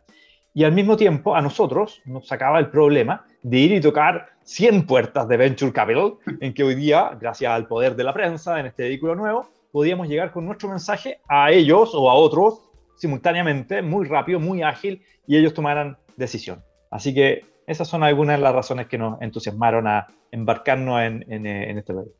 Y 0.56 0.62
al 0.62 0.70
mismo 0.70 0.96
tiempo, 0.96 1.34
a 1.34 1.42
nosotros 1.42 2.00
nos 2.04 2.28
sacaba 2.28 2.60
el 2.60 2.70
problema 2.70 3.26
de 3.42 3.58
ir 3.58 3.72
y 3.72 3.80
tocar 3.80 4.28
100 4.44 4.86
puertas 4.86 5.26
de 5.26 5.36
Venture 5.36 5.72
Capital, 5.72 6.14
en 6.40 6.54
que 6.54 6.62
hoy 6.62 6.76
día, 6.76 7.16
gracias 7.20 7.50
al 7.50 7.66
poder 7.66 7.96
de 7.96 8.04
la 8.04 8.14
prensa 8.14 8.60
en 8.60 8.66
este 8.66 8.84
vehículo 8.84 9.16
nuevo, 9.16 9.48
podíamos 9.72 10.06
llegar 10.06 10.30
con 10.30 10.46
nuestro 10.46 10.68
mensaje 10.68 11.18
a 11.28 11.50
ellos 11.50 11.90
o 11.92 12.08
a 12.08 12.14
otros 12.14 12.70
simultáneamente, 12.96 13.82
muy 13.82 14.06
rápido, 14.06 14.38
muy 14.38 14.62
ágil, 14.62 15.02
y 15.26 15.36
ellos 15.36 15.54
tomaran 15.54 15.98
decisión. 16.16 16.62
Así 16.88 17.12
que 17.12 17.44
esas 17.66 17.88
son 17.88 18.04
algunas 18.04 18.38
de 18.38 18.42
las 18.44 18.54
razones 18.54 18.86
que 18.86 18.96
nos 18.96 19.20
entusiasmaron 19.20 19.88
a 19.88 20.06
embarcarnos 20.30 21.02
en, 21.02 21.24
en, 21.32 21.46
en 21.46 21.78
este 21.78 21.92
proyecto 21.92 22.18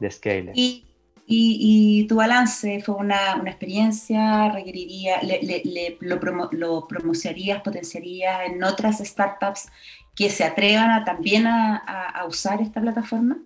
de 0.00 0.10
Scale. 0.10 0.52
Y 0.56 0.91
y, 1.26 2.06
tu 2.08 2.16
balance 2.16 2.80
fue 2.80 2.96
una, 2.96 3.36
una 3.40 3.50
experiencia, 3.50 4.50
requeriría, 4.50 5.22
le, 5.22 5.96
lo, 6.00 6.18
lo, 6.52 6.86
promocionarías, 6.88 7.62
potenciarías 7.62 8.46
en 8.46 8.62
otras 8.62 8.98
startups 8.98 9.70
que 10.14 10.28
se 10.28 10.44
atrevan 10.44 10.90
a, 10.90 11.04
también 11.04 11.46
a, 11.46 11.76
a, 11.76 12.26
usar 12.26 12.60
esta 12.60 12.80
plataforma? 12.80 13.38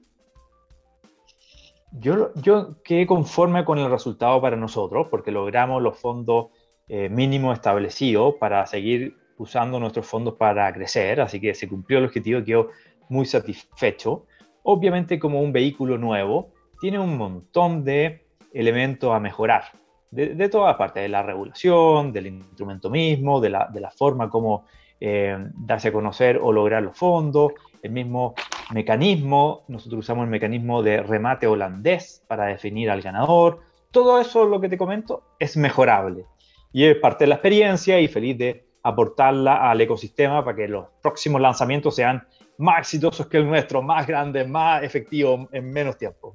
Yo, 1.93 2.33
yo 2.35 2.83
quedé 2.83 3.07
conforme 3.07 3.65
con 3.65 3.79
el 3.79 3.91
resultado 3.91 4.41
para 4.41 4.57
nosotros, 4.57 5.09
porque 5.11 5.31
logramos 5.31 5.83
los 5.83 5.99
fondos 5.99 6.49
eh, 6.89 7.09
mínimos 7.09 7.55
establecidos 7.55 8.35
para 8.41 8.67
seguir 8.67 9.17
usando 9.39 9.79
nuestros 9.79 10.07
fondos 10.07 10.35
para 10.35 10.73
crecer, 10.73 11.21
así 11.21 11.41
que 11.41 11.55
se 11.55 11.69
cumplió 11.69 11.99
el 11.99 12.07
objetivo, 12.07 12.45
quedó 12.45 12.71
muy 13.09 13.27
satisfecho. 13.27 14.27
Obviamente 14.63 15.19
como 15.19 15.41
un 15.41 15.53
vehículo 15.53 15.99
nuevo, 15.99 16.53
tiene 16.81 16.99
un 16.99 17.17
montón 17.17 17.85
de 17.85 18.27
elementos 18.53 19.15
a 19.15 19.21
mejorar, 19.21 19.65
de, 20.11 20.35
de 20.35 20.49
todas 20.49 20.77
partes, 20.77 21.03
de 21.03 21.09
la 21.09 21.23
regulación, 21.23 22.13
del 22.13 22.27
instrumento 22.29 22.91
mismo, 22.91 23.41
de 23.41 23.51
la, 23.51 23.93
forma 23.97 24.31
como 24.31 24.65
eh, 25.01 25.37
darse 25.55 25.89
a 25.89 25.93
conocer 25.93 26.39
o 26.43 26.53
lograr 26.53 26.83
los 26.83 26.97
fondos, 26.97 27.53
el 27.83 27.93
mismo 27.93 28.35
mecanismo, 28.73 29.65
nosotros 29.69 30.01
usamos 30.01 30.25
el 30.25 30.31
mecanismo 30.31 30.83
de 30.83 31.03
remate 31.03 31.47
holandés 31.47 32.23
para 32.27 32.47
definir 32.47 32.91
al 32.91 33.03
ganador, 33.03 33.61
todo 33.91 34.21
eso, 34.21 34.45
lo 34.45 34.61
que 34.61 34.69
te 34.69 34.77
comento, 34.77 35.23
es 35.39 35.57
mejorable. 35.57 36.27
Y 36.73 36.85
es 36.85 36.97
parte 36.97 37.25
de 37.25 37.29
la 37.29 37.37
experiencia 37.37 37.99
y 38.01 38.09
feliz 38.09 38.37
de 38.37 38.67
aportarla 38.83 39.71
al 39.71 39.81
ecosistema 39.81 40.45
para 40.45 40.57
que 40.57 40.69
los 40.69 40.87
próximos 41.03 41.41
lanzamientos 41.41 41.97
sean 41.97 42.27
más 42.59 42.81
exitosos 42.81 43.27
que 43.27 43.39
el 43.39 43.47
nuestro, 43.47 43.83
más 43.83 44.07
grandes, 44.07 44.49
más 44.49 44.83
efectivos 44.83 45.49
en 45.53 45.71
menos 45.71 45.99
tiempo. 45.99 46.35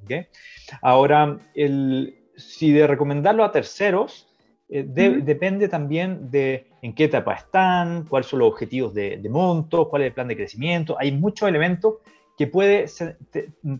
Ahora, 0.80 1.38
el, 1.54 2.16
si 2.36 2.72
de 2.72 2.86
recomendarlo 2.86 3.44
a 3.44 3.52
terceros, 3.52 4.28
eh, 4.68 4.84
depende 4.86 5.68
también 5.68 6.30
de 6.30 6.66
en 6.80 6.94
qué 6.94 7.04
etapa 7.04 7.34
están, 7.34 8.06
cuáles 8.06 8.26
son 8.26 8.38
los 8.38 8.48
objetivos 8.48 8.94
de, 8.94 9.20
monto, 9.28 9.88
cuál 9.88 10.02
es 10.02 10.06
el 10.08 10.14
plan 10.14 10.28
de 10.28 10.36
crecimiento. 10.36 10.96
Hay 10.98 11.12
muchos 11.12 11.48
elementos 11.48 11.96
que 12.38 12.46
puede 12.46 12.86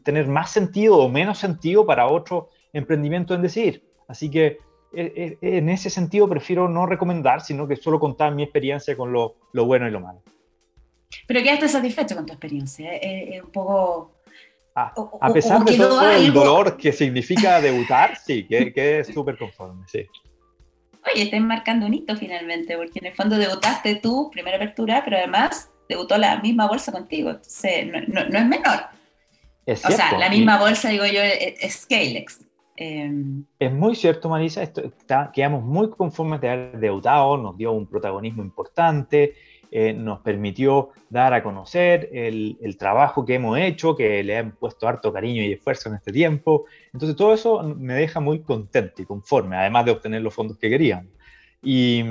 tener 0.05 0.29
más 0.29 0.51
sentido 0.51 0.99
o 0.99 1.09
menos 1.09 1.39
sentido 1.39 1.87
para 1.87 2.07
otro 2.07 2.51
emprendimiento 2.73 3.35
en 3.35 3.43
decidir. 3.43 3.83
Así 4.07 4.31
que 4.31 4.59
e, 4.93 5.39
e, 5.41 5.57
en 5.57 5.71
ese 5.71 5.89
sentido 5.89 6.29
prefiero 6.29 6.69
no 6.69 6.85
recomendar, 6.85 7.41
sino 7.41 7.67
que 7.67 7.77
solo 7.77 7.99
contar 7.99 8.35
mi 8.35 8.43
experiencia 8.43 8.95
con 8.95 9.13
lo, 9.13 9.37
lo 9.53 9.65
bueno 9.65 9.89
y 9.89 9.91
lo 9.91 10.01
malo. 10.01 10.23
Pero 11.27 11.43
quedaste 11.43 11.69
satisfecho 11.69 12.15
con 12.17 12.27
tu 12.27 12.33
experiencia. 12.33 12.95
Es 12.95 13.43
un 13.43 13.51
poco. 13.51 14.13
Ah, 14.75 14.93
a 15.21 15.33
pesar 15.33 15.65
de 15.65 15.77
todo 15.77 16.11
el 16.11 16.33
dolor 16.33 16.79
que 16.79 16.93
significa 16.93 17.61
debutar, 17.61 18.17
sí, 18.17 18.47
que, 18.47 18.73
que 18.73 19.05
súper 19.05 19.37
conforme, 19.37 19.87
sí. 19.87 20.07
Oye, 21.13 21.25
estás 21.25 21.41
marcando 21.41 21.87
un 21.87 21.95
hito 21.95 22.17
finalmente, 22.17 22.77
porque 22.77 23.01
en 23.01 23.07
el 23.07 23.15
fondo 23.15 23.37
debutaste 23.37 23.97
tú, 23.97 24.31
primera 24.31 24.57
apertura, 24.57 25.03
pero 25.05 25.17
además 25.17 25.71
debutó 25.89 26.17
la 26.17 26.41
misma 26.41 26.69
bolsa 26.69 26.93
contigo, 26.93 27.31
entonces 27.31 27.87
no, 28.09 28.21
es 28.21 28.47
menor. 28.47 28.81
o 29.67 29.75
sea, 29.75 30.17
la 30.19 30.31
misma 30.31 30.59
bolsa, 30.59 30.91
digo 30.91 31.05
yo, 31.05 31.21
es, 31.21 31.83
Scalex. 31.83 32.41
Em, 32.77 33.45
es 33.59 33.73
muy 33.73 33.95
cierto, 33.95 34.29
Marisa, 34.29 34.63
esto, 34.63 34.83
quedamos 35.35 35.63
muy 35.63 35.91
conformes 35.91 36.41
de 36.41 36.49
haber 36.49 36.79
debutado, 36.79 37.37
nos 37.37 37.57
dio 37.59 37.73
un 37.73 37.87
protagonismo 37.87 38.43
importante, 38.43 39.35
eh, 39.75 39.95
nos 39.95 40.21
permitió 40.21 40.91
dar 41.09 41.33
a 41.33 41.43
conocer 41.43 42.11
el, 42.13 42.77
trabajo 42.79 43.25
que 43.25 43.37
hemos 43.37 43.59
hecho, 43.59 43.97
que 43.97 44.23
le 44.23 44.37
han 44.37 44.53
puesto 44.53 44.87
harto 44.87 45.11
cariño 45.11 45.43
y 45.43 45.53
esfuerzo 45.53 45.89
en 45.89 45.95
este 45.95 46.13
tiempo. 46.13 46.67
Entonces 46.93 47.17
todo 47.17 47.33
eso 47.33 47.63
me 47.63 47.95
deja 47.95 48.21
muy 48.21 48.43
contento 48.43 49.01
y 49.01 49.07
conforme, 49.07 49.57
además 49.57 49.87
de 49.87 49.93
obtener 49.93 50.21
los 50.21 50.35
fondos 50.35 50.59
que 50.59 50.69
querían. 50.69 51.09
Y, 51.63 52.05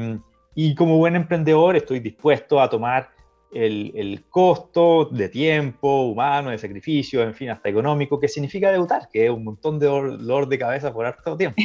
como 0.76 0.98
buen 0.98 1.16
emprendedor 1.16 1.76
estoy 1.76 2.00
dispuesto 2.00 2.60
a 2.60 2.68
tomar 2.68 3.12
el, 3.54 4.24
costo 4.32 5.06
de 5.06 5.30
tiempo, 5.30 6.02
humano, 6.08 6.50
de 6.50 6.58
sacrificio, 6.58 7.22
en 7.22 7.36
fin, 7.36 7.52
hasta 7.52 7.70
económico, 7.70 8.20
que 8.20 8.28
significa 8.28 8.72
debutar, 8.72 9.08
que 9.14 9.26
es 9.26 9.30
un 9.30 9.44
montón 9.44 9.78
de 9.78 9.86
dolor 9.86 10.48
de 10.48 10.58
cabeza 10.58 10.92
por 10.92 11.06
harto 11.06 11.38
tiempo. 11.38 11.62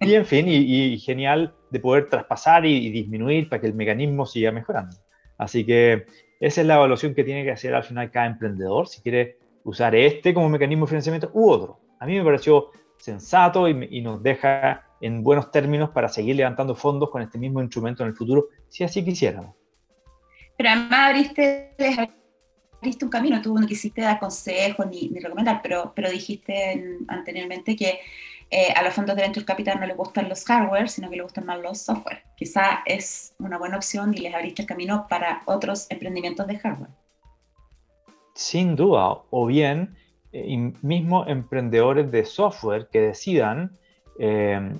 Y 0.00 0.14
en 0.14 0.24
fin, 0.24 0.46
y, 0.48 0.96
genial 1.00 1.52
de 1.70 1.80
poder 1.80 2.08
traspasar 2.08 2.64
y 2.64 2.88
disminuir 2.90 3.48
para 3.48 3.60
que 3.60 3.66
el 3.66 3.74
mecanismo 3.74 4.26
siga 4.26 4.52
mejorando. 4.52 4.96
Así 5.40 5.64
que 5.64 6.04
esa 6.38 6.60
es 6.60 6.66
la 6.66 6.74
evaluación 6.74 7.14
que 7.14 7.24
tiene 7.24 7.44
que 7.44 7.50
hacer 7.50 7.74
al 7.74 7.82
final 7.82 8.10
cada 8.10 8.26
emprendedor, 8.26 8.86
si 8.86 9.00
quiere 9.00 9.38
usar 9.64 9.94
este 9.94 10.34
como 10.34 10.50
mecanismo 10.50 10.84
de 10.84 10.90
financiamiento 10.90 11.30
u 11.32 11.48
otro. 11.48 11.80
A 11.98 12.04
mí 12.04 12.14
me 12.18 12.22
pareció 12.22 12.70
sensato 12.98 13.66
y, 13.66 14.02
nos 14.02 14.22
deja 14.22 14.84
en 15.00 15.22
buenos 15.22 15.50
términos 15.50 15.88
para 15.90 16.10
seguir 16.10 16.36
levantando 16.36 16.74
fondos 16.74 17.08
con 17.08 17.22
este 17.22 17.38
mismo 17.38 17.62
instrumento 17.62 18.02
en 18.02 18.10
el 18.10 18.14
futuro, 18.14 18.48
si 18.68 18.84
así 18.84 19.02
quisiéramos. 19.02 19.56
Pero 20.58 20.68
además 20.68 21.08
abriste, 21.08 21.74
abriste 22.78 23.04
un 23.06 23.10
camino, 23.10 23.40
tú 23.40 23.58
no 23.58 23.66
quisiste 23.66 24.02
dar 24.02 24.20
consejos 24.20 24.86
ni, 24.88 25.10
recomendar, 25.18 25.60
pero, 25.62 25.94
pero 25.96 26.10
dijiste 26.10 26.98
anteriormente 27.08 27.74
que 27.74 27.98
eh, 28.52 28.72
a 28.74 28.82
los 28.82 28.92
fondos 28.92 29.14
de 29.14 29.22
Venture 29.22 29.46
Capital 29.46 29.78
no 29.78 29.86
les 29.86 29.96
gustan 29.96 30.28
los 30.28 30.44
hardware, 30.44 30.88
sino 30.88 31.08
que 31.08 31.16
les 31.16 31.22
gustan 31.22 31.46
más 31.46 31.60
los 31.60 31.78
software. 31.78 32.24
Quizá 32.36 32.80
es 32.84 33.32
una 33.38 33.58
buena 33.58 33.76
opción 33.76 34.12
y 34.12 34.18
les 34.18 34.34
abriste 34.34 34.62
el 34.62 34.68
camino 34.68 35.06
para 35.08 35.42
otros 35.44 35.86
emprendimientos 35.88 36.48
de 36.48 36.58
hardware. 36.58 36.90
Sin 38.34 38.74
duda, 38.74 39.22
o 39.30 39.46
bien 39.46 39.94
eh, 40.32 40.72
mismo 40.82 41.26
emprendedores 41.28 42.10
de 42.10 42.24
software 42.24 42.88
que 42.90 43.00
decidan 43.00 43.78
eh, 44.18 44.74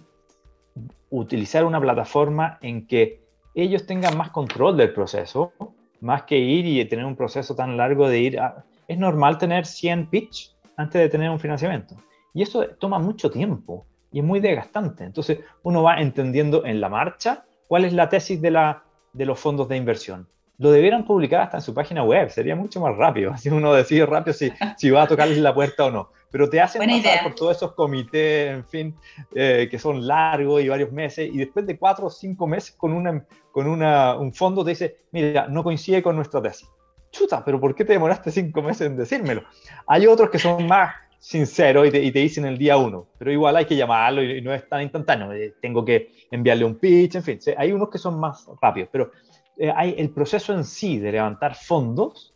utilizar 1.10 1.64
una 1.64 1.80
plataforma 1.80 2.58
en 2.62 2.88
que 2.88 3.22
ellos 3.54 3.86
tengan 3.86 4.16
más 4.16 4.30
control 4.30 4.76
del 4.76 4.92
proceso, 4.92 5.52
más 6.00 6.24
que 6.24 6.38
ir 6.38 6.66
y 6.66 6.84
tener 6.86 7.04
un 7.04 7.14
proceso 7.14 7.54
tan 7.54 7.76
largo 7.76 8.08
de 8.08 8.18
ir. 8.18 8.40
Es 8.88 8.98
normal 8.98 9.38
tener 9.38 9.64
100 9.64 10.10
pitch 10.10 10.56
antes 10.76 11.00
de 11.00 11.08
tener 11.08 11.30
un 11.30 11.38
financiamiento. 11.38 11.94
Y 12.34 12.42
eso 12.42 12.66
toma 12.78 12.98
mucho 12.98 13.30
tiempo 13.30 13.86
y 14.12 14.20
es 14.20 14.24
muy 14.24 14.40
desgastante. 14.40 15.04
Entonces 15.04 15.40
uno 15.62 15.82
va 15.82 16.00
entendiendo 16.00 16.64
en 16.64 16.80
la 16.80 16.88
marcha 16.88 17.44
cuál 17.68 17.84
es 17.84 17.92
la 17.92 18.08
tesis 18.08 18.40
de, 18.40 18.50
la, 18.50 18.82
de 19.12 19.26
los 19.26 19.38
fondos 19.38 19.68
de 19.68 19.76
inversión. 19.76 20.28
Lo 20.58 20.70
debieran 20.70 21.06
publicar 21.06 21.40
hasta 21.40 21.56
en 21.56 21.62
su 21.62 21.72
página 21.72 22.02
web, 22.02 22.28
sería 22.28 22.54
mucho 22.54 22.80
más 22.80 22.96
rápido. 22.96 23.32
Así 23.34 23.48
uno 23.48 23.72
decide 23.72 24.04
rápido 24.06 24.34
si, 24.34 24.52
si 24.76 24.90
va 24.90 25.02
a 25.02 25.06
tocarles 25.06 25.38
la 25.38 25.54
puerta 25.54 25.86
o 25.86 25.90
no. 25.90 26.10
Pero 26.30 26.48
te 26.48 26.60
hacen 26.60 26.82
pasar 26.86 27.22
por 27.24 27.34
todos 27.34 27.56
esos 27.56 27.72
comités, 27.72 28.54
en 28.54 28.64
fin, 28.64 28.96
eh, 29.34 29.66
que 29.70 29.78
son 29.78 30.06
largos 30.06 30.62
y 30.62 30.68
varios 30.68 30.92
meses, 30.92 31.28
y 31.32 31.38
después 31.38 31.66
de 31.66 31.76
cuatro 31.76 32.06
o 32.06 32.10
cinco 32.10 32.46
meses 32.46 32.72
con, 32.76 32.92
una, 32.92 33.24
con 33.50 33.66
una, 33.66 34.16
un 34.16 34.32
fondo 34.32 34.62
te 34.62 34.70
dice, 34.70 34.98
mira, 35.10 35.48
no 35.48 35.64
coincide 35.64 36.02
con 36.02 36.14
nuestra 36.14 36.40
tesis. 36.40 36.68
Chuta, 37.10 37.44
pero 37.44 37.58
¿por 37.58 37.74
qué 37.74 37.84
te 37.84 37.94
demoraste 37.94 38.30
cinco 38.30 38.62
meses 38.62 38.86
en 38.86 38.96
decírmelo? 38.96 39.42
Hay 39.88 40.06
otros 40.06 40.30
que 40.30 40.38
son 40.38 40.68
más 40.68 40.94
sincero 41.20 41.84
y 41.84 41.90
te, 41.90 42.02
y 42.02 42.10
te, 42.10 42.18
dicen 42.18 42.46
el 42.46 42.58
día 42.58 42.78
uno, 42.78 43.06
pero 43.18 43.30
igual 43.30 43.54
hay 43.54 43.66
que 43.66 43.76
llamarlo 43.76 44.22
y, 44.22 44.40
no 44.40 44.52
es 44.52 44.66
tan 44.68 44.82
instantáneo. 44.82 45.32
Eh, 45.32 45.54
tengo 45.60 45.84
que 45.84 46.12
enviarle 46.30 46.64
un 46.64 46.76
pitch, 46.76 47.16
en 47.16 47.22
fin, 47.22 47.38
hay 47.56 47.70
unos 47.70 47.90
que 47.90 47.98
son 47.98 48.18
más 48.18 48.48
rápidos, 48.60 48.88
pero 48.90 49.12
eh, 49.58 49.70
hay 49.76 49.94
el 49.98 50.10
proceso 50.10 50.54
en 50.54 50.64
sí 50.64 50.98
de 50.98 51.12
levantar 51.12 51.54
fondos 51.54 52.34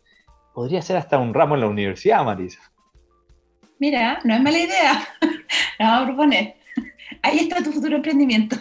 podría 0.53 0.81
ser 0.81 0.95
hasta 0.97 1.17
un 1.17 1.33
ramo 1.33 1.55
en 1.55 1.61
la 1.61 1.67
universidad, 1.67 2.23
Marisa. 2.23 2.59
Mira, 3.77 4.19
no 4.23 4.35
es 4.35 4.41
mala 4.41 4.57
idea. 4.57 5.07
vamos 5.79 6.01
a 6.01 6.05
proponer. 6.05 6.55
Ahí 7.21 7.39
está 7.39 7.61
tu 7.61 7.71
futuro 7.71 7.95
emprendimiento. 7.95 8.55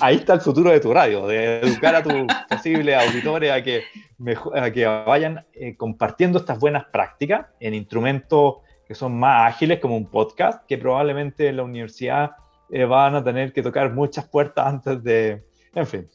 Ahí 0.00 0.16
está 0.16 0.34
el 0.34 0.40
futuro 0.40 0.70
de 0.70 0.80
tu 0.80 0.92
radio, 0.92 1.26
de 1.26 1.60
educar 1.60 1.94
a 1.94 2.02
tus 2.02 2.12
posibles 2.48 2.96
auditores 2.96 3.50
a 3.50 3.62
que, 3.62 3.84
a 4.54 4.70
que 4.70 4.86
vayan 4.86 5.44
eh, 5.54 5.74
compartiendo 5.76 6.38
estas 6.38 6.58
buenas 6.58 6.84
prácticas 6.86 7.46
en 7.60 7.74
instrumentos 7.74 8.56
que 8.92 8.96
son 8.96 9.18
más 9.18 9.48
ágiles 9.54 9.80
como 9.80 9.96
un 9.96 10.04
podcast, 10.04 10.66
que 10.66 10.76
probablemente 10.76 11.48
en 11.48 11.56
la 11.56 11.62
universidad 11.62 12.32
eh, 12.68 12.84
van 12.84 13.14
a 13.14 13.24
tener 13.24 13.50
que 13.50 13.62
tocar 13.62 13.90
muchas 13.90 14.26
puertas 14.28 14.66
antes 14.66 15.02
de, 15.02 15.42
en 15.74 15.86
fin. 15.86 16.08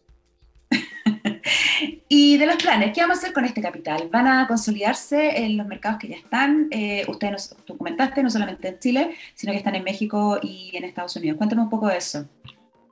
y 2.08 2.38
de 2.38 2.46
los 2.46 2.58
planes, 2.58 2.94
¿qué 2.94 3.02
vamos 3.02 3.18
a 3.18 3.22
hacer 3.22 3.34
con 3.34 3.46
este 3.46 3.64
capital? 3.64 4.10
¿Van 4.12 4.28
a 4.28 4.48
consolidarse 4.48 5.44
en 5.44 5.58
los 5.58 5.66
mercados 5.66 5.98
que 5.98 6.10
ya 6.10 6.18
están? 6.18 6.68
Eh, 6.70 7.04
usted 7.08 7.32
nos 7.32 7.58
tú 7.66 7.76
comentaste, 7.76 8.22
no 8.22 8.30
solamente 8.30 8.68
en 8.68 8.78
Chile, 8.78 9.16
sino 9.34 9.54
que 9.54 9.58
están 9.58 9.74
en 9.74 9.84
México 9.84 10.38
y 10.40 10.70
en 10.78 10.84
Estados 10.84 11.16
Unidos. 11.16 11.40
Cuéntame 11.40 11.64
un 11.64 11.72
poco 11.72 11.88
de 11.88 11.98
eso. 11.98 12.26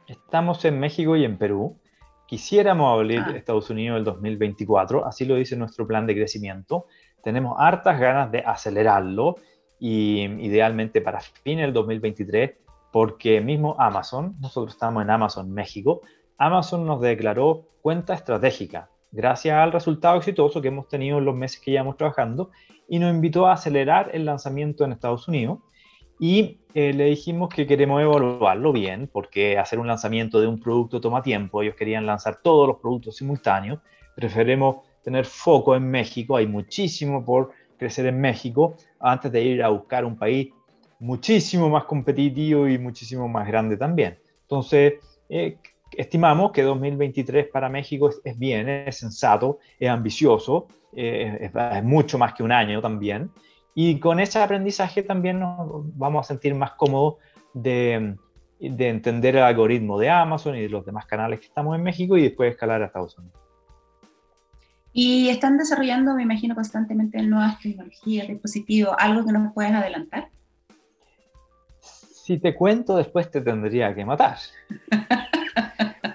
Estamos 0.07 0.65
en 0.65 0.79
México 0.79 1.15
y 1.15 1.25
en 1.25 1.37
Perú. 1.37 1.77
Quisiéramos 2.25 2.91
abrir 2.91 3.19
ah. 3.19 3.33
Estados 3.35 3.69
Unidos 3.69 3.99
el 3.99 4.03
2024, 4.03 5.05
así 5.05 5.25
lo 5.25 5.35
dice 5.35 5.55
nuestro 5.55 5.85
plan 5.85 6.07
de 6.07 6.15
crecimiento. 6.15 6.87
Tenemos 7.21 7.55
hartas 7.59 7.99
ganas 7.99 8.31
de 8.31 8.39
acelerarlo 8.39 9.35
y 9.79 10.23
idealmente 10.23 11.01
para 11.01 11.19
fin 11.19 11.59
del 11.59 11.73
2023, 11.73 12.51
porque 12.91 13.41
mismo 13.41 13.75
Amazon, 13.79 14.35
nosotros 14.39 14.73
estamos 14.73 15.03
en 15.03 15.09
Amazon 15.09 15.51
México, 15.51 16.01
Amazon 16.37 16.85
nos 16.85 17.01
declaró 17.01 17.67
cuenta 17.81 18.13
estratégica 18.13 18.89
gracias 19.15 19.57
al 19.57 19.71
resultado 19.71 20.17
exitoso 20.17 20.61
que 20.61 20.67
hemos 20.67 20.89
tenido 20.89 21.17
en 21.17 21.25
los 21.25 21.35
meses 21.35 21.61
que 21.61 21.71
llevamos 21.71 21.95
trabajando 21.95 22.51
y 22.87 22.99
nos 22.99 23.13
invitó 23.13 23.47
a 23.47 23.53
acelerar 23.53 24.11
el 24.13 24.25
lanzamiento 24.25 24.83
en 24.83 24.91
Estados 24.91 25.27
Unidos 25.27 25.59
y 26.19 26.59
eh, 26.73 26.93
le 26.93 27.05
dijimos 27.05 27.49
que 27.49 27.65
queremos 27.65 28.01
evaluarlo 28.01 28.71
bien, 28.71 29.09
porque 29.11 29.57
hacer 29.57 29.79
un 29.79 29.87
lanzamiento 29.87 30.39
de 30.39 30.47
un 30.47 30.59
producto 30.59 31.01
toma 31.01 31.21
tiempo, 31.21 31.61
ellos 31.61 31.75
querían 31.75 32.05
lanzar 32.05 32.41
todos 32.41 32.67
los 32.67 32.77
productos 32.77 33.17
simultáneos, 33.17 33.79
preferimos 34.15 34.77
tener 35.03 35.25
foco 35.25 35.75
en 35.75 35.89
México, 35.89 36.35
hay 36.35 36.47
muchísimo 36.47 37.23
por 37.23 37.51
crecer 37.77 38.05
en 38.05 38.19
México 38.19 38.75
antes 38.99 39.31
de 39.31 39.41
ir 39.43 39.63
a 39.63 39.69
buscar 39.69 40.05
un 40.05 40.17
país 40.17 40.49
muchísimo 40.99 41.69
más 41.69 41.85
competitivo 41.85 42.67
y 42.67 42.77
muchísimo 42.77 43.27
más 43.27 43.47
grande 43.47 43.77
también. 43.77 44.17
Entonces, 44.41 44.93
eh, 45.29 45.57
estimamos 45.91 46.51
que 46.51 46.63
2023 46.63 47.47
para 47.47 47.69
México 47.69 48.09
es, 48.23 48.37
bien, 48.37 48.69
es 48.69 48.97
sensato, 48.97 49.59
es 49.79 49.89
ambicioso, 49.89 50.67
eh, 50.95 51.51
es, 51.53 51.83
mucho 51.83 52.17
más 52.17 52.33
que 52.33 52.43
un 52.43 52.51
año 52.51 52.81
también. 52.81 53.31
Y 53.73 53.99
con 53.99 54.19
ese 54.19 54.39
aprendizaje 54.39 55.03
también 55.03 55.39
nos 55.39 55.97
vamos 55.97 56.25
a 56.25 56.27
sentir 56.27 56.55
más 56.55 56.71
cómodos 56.71 57.15
de, 57.53 58.15
de 58.59 58.89
entender 58.89 59.35
el 59.35 59.43
algoritmo 59.43 59.99
de 59.99 60.09
Amazon 60.09 60.55
y 60.55 60.61
de 60.61 60.69
los 60.69 60.85
demás 60.85 61.05
canales 61.05 61.39
que 61.39 61.47
estamos 61.47 61.75
en 61.75 61.83
México 61.83 62.17
y 62.17 62.23
después 62.23 62.51
escalar 62.51 62.81
a 62.81 62.85
Estados 62.85 63.17
Unidos. 63.17 63.44
Y 64.97 65.27
están 65.27 65.57
desarrollando, 65.57 66.15
me 66.15 66.23
imagino, 66.23 66.55
constantemente 66.55 67.21
nuevas 67.21 67.59
tecnologías, 67.59 68.29
dispositivos, 68.29 68.95
algo 68.97 69.25
que 69.25 69.33
nos 69.33 69.53
puedes 69.53 69.73
adelantar. 69.73 70.29
Si 71.81 72.37
te 72.37 72.55
cuento, 72.55 72.95
después 72.95 73.29
te 73.29 73.41
tendría 73.41 73.93
que 73.93 74.05
matar. 74.05 74.37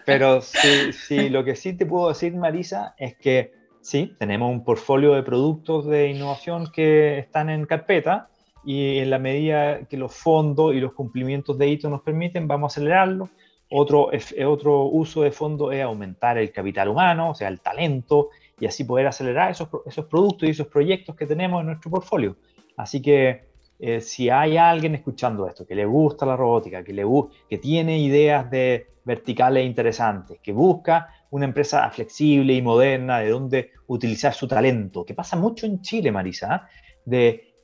Pero 0.06 0.40
sí, 0.40 1.28
lo 1.28 1.44
que 1.44 1.56
sí 1.56 1.74
te 1.74 1.84
puedo 1.84 2.08
decir, 2.08 2.34
Marisa, 2.34 2.94
es 2.96 3.18
que 3.18 3.52
sí, 3.82 4.16
tenemos 4.18 4.50
un 4.50 4.64
portfolio 4.64 5.12
de 5.12 5.24
productos 5.24 5.84
de 5.84 6.08
innovación 6.08 6.72
que 6.72 7.18
están 7.18 7.50
en 7.50 7.66
carpeta 7.66 8.30
y 8.64 8.96
en 9.00 9.10
la 9.10 9.18
medida 9.18 9.84
que 9.90 9.98
los 9.98 10.14
fondos 10.14 10.74
y 10.74 10.80
los 10.80 10.94
cumplimientos 10.94 11.58
de 11.58 11.68
hito 11.68 11.90
nos 11.90 12.00
permiten, 12.00 12.48
vamos 12.48 12.72
a 12.72 12.80
acelerarlo. 12.80 13.28
Otro, 13.72 14.10
otro 14.46 14.84
uso 14.86 15.22
de 15.22 15.30
fondo 15.30 15.70
es 15.70 15.82
aumentar 15.82 16.38
el 16.38 16.50
capital 16.50 16.88
humano, 16.88 17.30
o 17.30 17.34
sea, 17.34 17.46
el 17.48 17.60
talento, 17.60 18.30
y 18.60 18.66
así 18.66 18.84
poder 18.84 19.06
acelerar 19.06 19.50
esos, 19.50 19.68
esos 19.86 20.04
productos 20.04 20.48
y 20.48 20.52
esos 20.52 20.68
proyectos 20.68 21.16
que 21.16 21.26
tenemos 21.26 21.60
en 21.60 21.66
nuestro 21.66 21.90
portfolio. 21.90 22.36
Así 22.76 23.02
que 23.02 23.48
eh, 23.78 24.00
si 24.00 24.28
hay 24.28 24.58
alguien 24.58 24.94
escuchando 24.94 25.48
esto 25.48 25.66
que 25.66 25.74
le 25.74 25.86
gusta 25.86 26.26
la 26.26 26.36
robótica, 26.36 26.84
que, 26.84 26.92
le, 26.92 27.04
que 27.48 27.58
tiene 27.58 27.98
ideas 27.98 28.50
de 28.50 28.86
verticales 29.04 29.66
interesantes, 29.66 30.38
que 30.42 30.52
busca 30.52 31.08
una 31.30 31.46
empresa 31.46 31.88
flexible 31.90 32.52
y 32.52 32.60
moderna 32.60 33.20
de 33.20 33.30
donde 33.30 33.70
utilizar 33.86 34.34
su 34.34 34.46
talento, 34.46 35.04
que 35.04 35.14
pasa 35.14 35.36
mucho 35.36 35.64
en 35.64 35.80
Chile, 35.80 36.12
Marisa, 36.12 36.68
de 37.04 37.54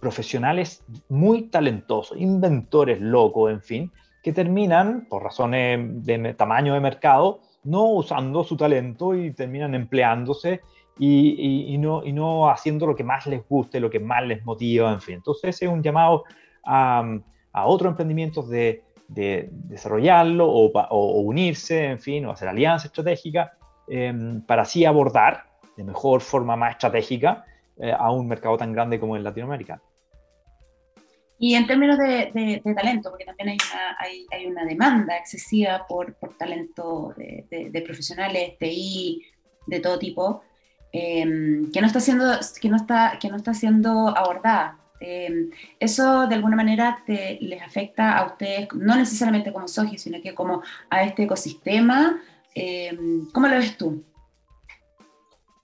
profesionales 0.00 0.84
muy 1.08 1.42
talentosos, 1.42 2.18
inventores 2.18 3.00
locos, 3.00 3.52
en 3.52 3.60
fin, 3.60 3.92
que 4.22 4.32
terminan, 4.32 5.06
por 5.08 5.22
razones 5.22 6.04
de 6.04 6.34
tamaño 6.34 6.74
de 6.74 6.80
mercado, 6.80 7.40
no 7.64 7.84
usando 7.90 8.44
su 8.44 8.56
talento 8.56 9.14
y 9.14 9.32
terminan 9.32 9.74
empleándose 9.74 10.60
y, 10.98 11.76
no, 11.78 12.04
y 12.04 12.12
no 12.12 12.50
haciendo 12.50 12.86
lo 12.86 12.94
que 12.94 13.04
más 13.04 13.26
les 13.26 13.46
guste, 13.48 13.80
lo 13.80 13.90
que 13.90 14.00
más 14.00 14.24
les 14.24 14.44
motiva, 14.44 14.92
en 14.92 15.00
fin. 15.00 15.16
Entonces 15.16 15.60
es 15.62 15.68
un 15.68 15.82
llamado 15.82 16.24
a, 16.64 17.02
a 17.52 17.66
otros 17.66 17.90
emprendimientos 17.90 18.48
de, 18.48 18.82
de 19.08 19.48
desarrollarlo 19.50 20.48
o, 20.48 20.70
o, 20.72 21.20
unirse, 21.20 21.86
en 21.86 21.98
fin, 21.98 22.26
o 22.26 22.30
hacer 22.30 22.48
alianza 22.48 22.86
estratégica 22.86 23.52
em, 23.88 24.40
para 24.42 24.62
así 24.62 24.84
abordar 24.84 25.44
de 25.76 25.84
mejor 25.84 26.20
forma 26.20 26.56
más 26.56 26.72
estratégica 26.72 27.44
eh, 27.78 27.92
a 27.96 28.10
un 28.10 28.28
mercado 28.28 28.56
tan 28.56 28.72
grande 28.72 29.00
como 29.00 29.16
el 29.16 29.24
latinoamericano. 29.24 29.82
Y 31.44 31.56
en 31.56 31.66
términos 31.66 31.98
de, 31.98 32.62
talento, 32.76 33.10
porque 33.10 33.24
también 33.24 33.48
hay 33.48 33.56
una, 33.72 33.96
hay, 33.98 34.26
hay 34.30 34.46
una 34.46 34.64
demanda 34.64 35.16
excesiva 35.16 35.84
por, 35.88 36.14
por 36.14 36.38
talento 36.38 37.14
de, 37.16 37.68
de, 37.68 37.82
profesionales, 37.82 38.56
TI, 38.60 39.24
de 39.66 39.80
todo 39.80 39.98
tipo, 39.98 40.44
em, 40.92 41.68
que, 41.72 41.80
no 41.80 41.88
está 41.88 41.98
siendo, 41.98 42.26
que, 42.60 42.68
no 42.68 42.76
está, 42.76 43.18
que 43.20 43.28
no 43.28 43.34
está 43.34 43.54
siendo 43.54 44.16
abordada. 44.16 44.78
Em, 45.00 45.50
eso 45.80 46.28
de 46.28 46.36
alguna 46.36 46.54
manera 46.54 47.02
te, 47.04 47.38
les 47.40 47.60
afecta 47.60 48.18
a 48.18 48.26
ustedes, 48.26 48.68
no 48.76 48.94
necesariamente 48.94 49.52
como 49.52 49.66
Soji, 49.66 49.98
sino 49.98 50.22
que 50.22 50.36
como 50.36 50.62
a 50.90 51.02
este 51.02 51.24
ecosistema. 51.24 52.20
Em, 52.54 53.28
¿Cómo 53.32 53.48
lo 53.48 53.56
ves 53.56 53.76
tú? 53.76 54.04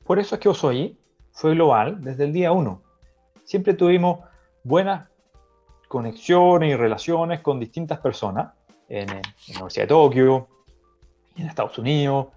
Por 0.05 0.19
eso 0.19 0.35
es 0.35 0.41
que 0.41 0.49
Osoyi 0.49 0.99
fue 1.31 1.55
global 1.55 2.03
desde 2.03 2.25
el 2.25 2.33
día 2.33 2.51
uno. 2.51 2.83
Siempre 3.45 3.75
tuvimos 3.75 4.25
buenas 4.65 5.09
conexiones 5.89 6.71
y 6.71 6.77
relaciones 6.77 7.41
con 7.41 7.59
distintas 7.59 7.99
personas 7.99 8.53
en, 8.89 9.09
la 9.09 9.23
Universidad 9.55 9.85
de 9.85 9.89
Tokio, 9.89 10.49
en 11.37 11.47
Estados 11.47 11.79
Unidos, 11.79 12.29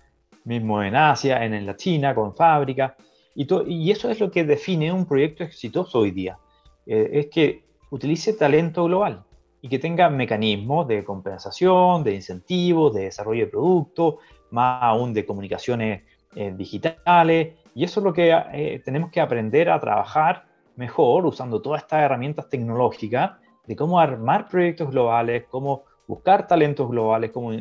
mismo 0.46 0.82
en 0.82 0.96
Asia, 0.96 1.44
en, 1.44 1.66
la 1.66 1.76
China, 1.76 2.16
con 2.16 2.36
fábricas. 2.36 2.94
Y, 3.36 3.48
y 3.68 3.92
eso 3.92 4.10
es 4.10 4.20
lo 4.20 4.32
que 4.32 4.44
define 4.44 4.92
un 4.92 5.06
proyecto 5.06 5.44
exitoso 5.44 6.00
hoy 6.00 6.12
día. 6.12 6.38
Eh, 6.86 7.10
es 7.14 7.28
que 7.28 7.64
utilice 7.92 8.34
talento 8.34 8.86
global 8.86 9.24
y 9.62 9.70
que 9.70 9.80
tenga 9.80 10.10
mecanismos 10.10 10.88
de 10.88 11.04
compensación, 11.04 12.04
de 12.04 12.16
incentivos, 12.16 12.94
de 12.94 13.04
desarrollo 13.04 13.46
de 13.46 13.52
productos, 13.52 14.16
más 14.50 14.82
aún 14.82 15.14
de 15.14 15.26
comunicaciones 15.26 16.02
eh, 16.36 16.54
digitales. 16.56 17.56
Y 17.76 17.84
eso 17.84 18.00
es 18.00 18.04
lo 18.04 18.14
que 18.14 18.32
eh, 18.54 18.82
tenemos 18.84 19.12
que 19.12 19.22
aprender 19.22 19.70
a 19.70 19.80
trabajar 19.80 20.46
mejor 20.76 21.26
usando 21.26 21.62
todas 21.62 21.84
estas 21.84 22.02
herramientas 22.02 22.50
tecnológicas 22.50 23.34
de 23.72 23.78
cómo 23.78 24.02
armar 24.02 24.50
proyectos 24.50 24.92
globales, 24.92 25.46
cómo 25.50 25.86
buscar 26.06 26.46
talentos 26.46 26.90
globales, 26.90 27.32
cómo, 27.32 27.54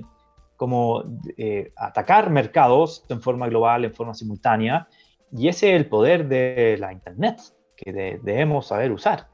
cómo 0.57 1.05
eh, 1.37 1.73
atacar 1.77 2.31
mercados 2.31 3.05
en 3.09 3.23
forma 3.23 3.49
global, 3.49 3.85
en 3.85 3.95
forma 3.95 4.13
simultánea. 4.13 4.89
Y 5.31 5.47
ese 5.47 5.71
es 5.71 5.77
el 5.77 5.87
poder 5.87 6.27
de 6.27 6.77
la 6.81 6.93
Internet 6.93 7.39
que 7.77 7.93
debemos 7.93 8.67
saber 8.67 8.91
usar. 8.91 9.29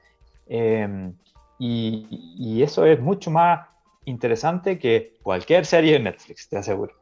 Em, 0.47 1.15
y, 1.59 2.07
y, 2.39 2.63
eso 2.63 2.85
es 2.85 3.01
mucho 3.01 3.31
más 3.31 3.67
interesante 4.05 4.79
que 4.79 5.15
cualquier 5.23 5.65
serie 5.65 5.95
de 5.95 6.01
Netflix, 6.01 6.47
te 6.51 6.59
aseguro. 6.59 6.93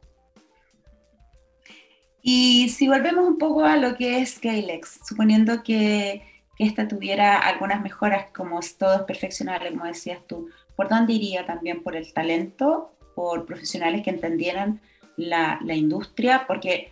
Y 2.21 2.69
si 2.69 2.87
volvemos 2.87 3.27
un 3.27 3.37
poco 3.37 3.65
a 3.65 3.75
lo 3.75 3.97
que 3.97 4.21
es 4.21 4.35
Scalex, 4.35 5.01
suponiendo 5.05 5.63
que 5.63 6.23
que 6.55 6.63
esta 6.63 6.87
tuviera 6.87 7.37
algunas 7.37 7.81
mejoras 7.81 8.27
como 8.33 8.59
todo 8.77 8.95
es 8.95 9.01
perfeccionable, 9.01 9.71
como 9.71 9.85
decías 9.85 10.19
tú, 10.27 10.49
¿por 10.75 10.89
dónde 10.89 11.13
iría 11.13 11.45
también? 11.45 11.83
¿Por 11.83 11.95
el 11.95 12.11
talento? 12.13 12.91
¿Por 13.13 13.45
profesionales 13.45 14.03
que 14.03 14.09
entendieran 14.09 14.81
la, 15.17 15.59
la 15.63 15.73
industria? 15.73 16.45
Porque 16.47 16.91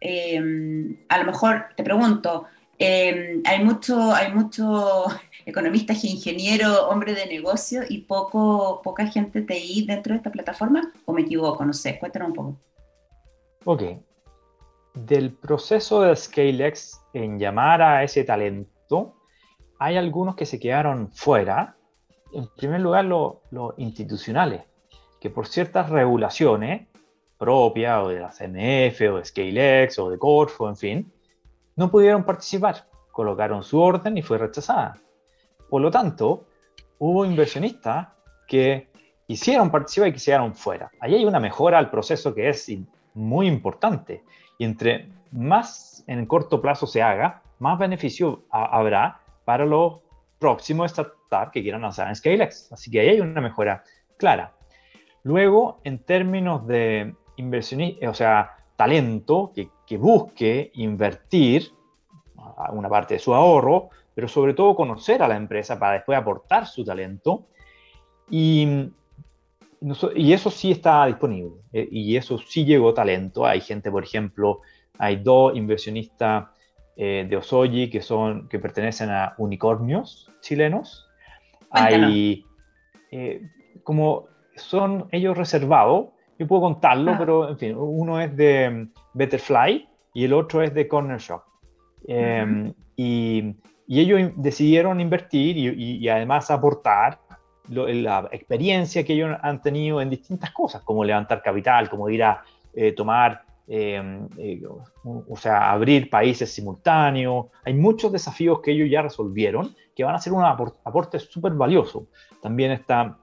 em, 0.00 0.96
a 1.08 1.18
lo 1.18 1.24
mejor 1.24 1.66
te 1.76 1.82
pregunto, 1.82 2.46
em, 2.78 3.42
hay 3.44 3.64
mucho, 3.64 4.12
hay 4.12 4.32
mucho 4.32 5.06
economistas, 5.46 6.04
ingeniero, 6.04 6.88
hombre 6.88 7.14
de 7.14 7.26
negocio 7.26 7.82
y 7.88 7.98
poco, 8.02 8.80
poca 8.82 9.06
gente 9.06 9.42
TI 9.42 9.86
dentro 9.86 10.12
de 10.12 10.18
esta 10.18 10.30
plataforma, 10.30 10.92
o 11.04 11.12
me 11.12 11.22
equivoco, 11.22 11.64
no 11.64 11.72
sé, 11.72 11.98
cuéntanos 11.98 12.28
un 12.28 12.34
poco. 12.34 12.60
Ok. 13.64 13.82
Del 14.94 15.32
proceso 15.32 16.02
de 16.02 16.16
ScaleX 16.16 17.00
en 17.12 17.38
llamar 17.38 17.82
a 17.82 18.02
ese 18.02 18.24
talento, 18.24 18.79
hay 19.78 19.96
algunos 19.96 20.36
que 20.36 20.46
se 20.46 20.60
quedaron 20.60 21.10
fuera. 21.10 21.76
En 22.32 22.48
primer 22.56 22.80
lugar, 22.80 23.04
los 23.06 23.38
institucionales, 23.78 24.62
que 25.20 25.30
por 25.30 25.46
ciertas 25.46 25.90
regulaciones 25.90 26.88
propias 27.38 28.04
o 28.04 28.08
de 28.08 28.20
la 28.20 28.30
CNF 28.30 29.00
o 29.12 29.16
de 29.16 29.24
ScaleX 29.24 29.98
o 29.98 30.10
de 30.10 30.18
Corfo, 30.18 30.68
en 30.68 30.76
fin, 30.76 31.12
no 31.76 31.90
pudieron 31.90 32.24
participar. 32.24 32.86
Colocaron 33.10 33.62
su 33.62 33.80
orden 33.80 34.16
y 34.18 34.22
fue 34.22 34.38
rechazada. 34.38 34.98
Por 35.68 35.80
lo 35.82 35.90
tanto, 35.90 36.46
hubo 36.98 37.24
inversionistas 37.24 38.08
que 38.46 38.90
quisieron 39.26 39.70
participar 39.70 40.08
y 40.08 40.12
quisieron 40.12 40.54
fuera. 40.54 40.90
Ahí 41.00 41.14
hay 41.14 41.24
una 41.24 41.40
mejora 41.40 41.78
al 41.78 41.90
proceso 41.90 42.34
que 42.34 42.48
es 42.48 42.70
muy 43.14 43.46
importante. 43.46 44.24
Y 44.58 44.64
entre 44.64 45.08
más 45.32 46.04
en 46.06 46.26
corto 46.26 46.60
plazo 46.60 46.86
se 46.86 47.02
haga, 47.02 47.42
más 47.60 47.78
beneficio 47.78 48.44
habrá 48.50 49.20
para 49.44 49.64
los 49.64 50.00
próximos 50.38 50.90
startups 50.90 51.52
que 51.52 51.62
quieran 51.62 51.82
lanzar 51.82 52.08
en 52.08 52.16
ScaleX. 52.16 52.72
Así 52.72 52.90
que 52.90 53.00
ahí 53.00 53.08
hay 53.10 53.20
una 53.20 53.40
mejora 53.40 53.84
clara. 54.16 54.54
Luego, 55.22 55.80
en 55.84 55.98
términos 55.98 56.66
de 56.66 57.14
inversión, 57.36 57.82
o 58.06 58.14
sea, 58.14 58.56
talento 58.76 59.52
que, 59.54 59.68
que 59.86 59.96
busque 59.96 60.70
invertir 60.74 61.70
una 62.70 62.88
parte 62.88 63.14
de 63.14 63.20
su 63.20 63.34
ahorro, 63.34 63.90
pero 64.14 64.26
sobre 64.26 64.54
todo 64.54 64.74
conocer 64.74 65.22
a 65.22 65.28
la 65.28 65.36
empresa 65.36 65.78
para 65.78 65.94
después 65.94 66.18
aportar 66.18 66.66
su 66.66 66.84
talento. 66.84 67.46
Y 68.30 68.90
y 70.14 70.32
eso 70.32 70.50
sí 70.50 70.72
está 70.72 71.06
disponible 71.06 71.52
eh, 71.72 71.88
y 71.90 72.16
eso 72.16 72.38
sí 72.38 72.64
llegó 72.64 72.92
talento. 72.92 73.46
Hay 73.46 73.60
gente, 73.60 73.90
por 73.90 74.04
ejemplo, 74.04 74.60
hay 74.98 75.16
dos 75.16 75.56
inversionistas 75.56 76.48
eh, 76.96 77.26
de 77.28 77.36
Osoyi 77.36 77.90
que, 77.90 78.02
son, 78.02 78.48
que 78.48 78.58
pertenecen 78.58 79.10
a 79.10 79.34
unicornios 79.38 80.30
chilenos. 80.40 81.08
Hay, 81.70 82.44
eh, 83.10 83.42
como 83.84 84.26
son 84.56 85.06
ellos 85.12 85.36
reservados, 85.36 86.08
yo 86.38 86.46
puedo 86.46 86.62
contarlo, 86.62 87.12
ah. 87.12 87.16
pero 87.18 87.48
en 87.48 87.58
fin, 87.58 87.76
uno 87.76 88.20
es 88.20 88.36
de 88.36 88.70
mm, 88.70 88.92
Betterfly 89.14 89.88
y 90.14 90.24
el 90.24 90.32
otro 90.32 90.62
es 90.62 90.74
de 90.74 90.88
Corner 90.88 91.18
Shop. 91.18 91.42
Em, 92.08 92.72
y, 92.96 93.54
y, 93.86 94.00
ellos 94.00 94.32
decidieron 94.36 95.00
invertir 95.00 95.56
y, 95.56 95.98
y 95.98 96.08
además 96.08 96.50
aportar 96.50 97.18
la 97.70 98.28
experiencia 98.32 99.04
que 99.04 99.12
ellos 99.12 99.36
han 99.42 99.62
tenido 99.62 100.00
en 100.00 100.10
distintas 100.10 100.50
cosas, 100.50 100.82
como 100.82 101.04
levantar 101.04 101.42
capital, 101.42 101.88
como 101.88 102.08
ir 102.08 102.24
a 102.24 102.42
eh, 102.74 102.92
tomar, 102.92 103.44
em, 103.72 104.26
eh, 104.36 104.60
o 105.04 105.36
sea, 105.36 105.70
abrir 105.70 106.10
países 106.10 106.52
simultáneos. 106.52 107.46
Hay 107.64 107.74
muchos 107.74 108.10
desafíos 108.10 108.60
que 108.60 108.72
ellos 108.72 108.90
ya 108.90 109.02
resolvieron 109.02 109.76
que 109.94 110.02
van 110.02 110.16
a 110.16 110.20
ser 110.20 110.32
un 110.32 110.42
aporte 110.42 111.20
súper 111.20 111.52
valioso. 111.52 112.08
También 112.42 112.72
están 112.72 113.18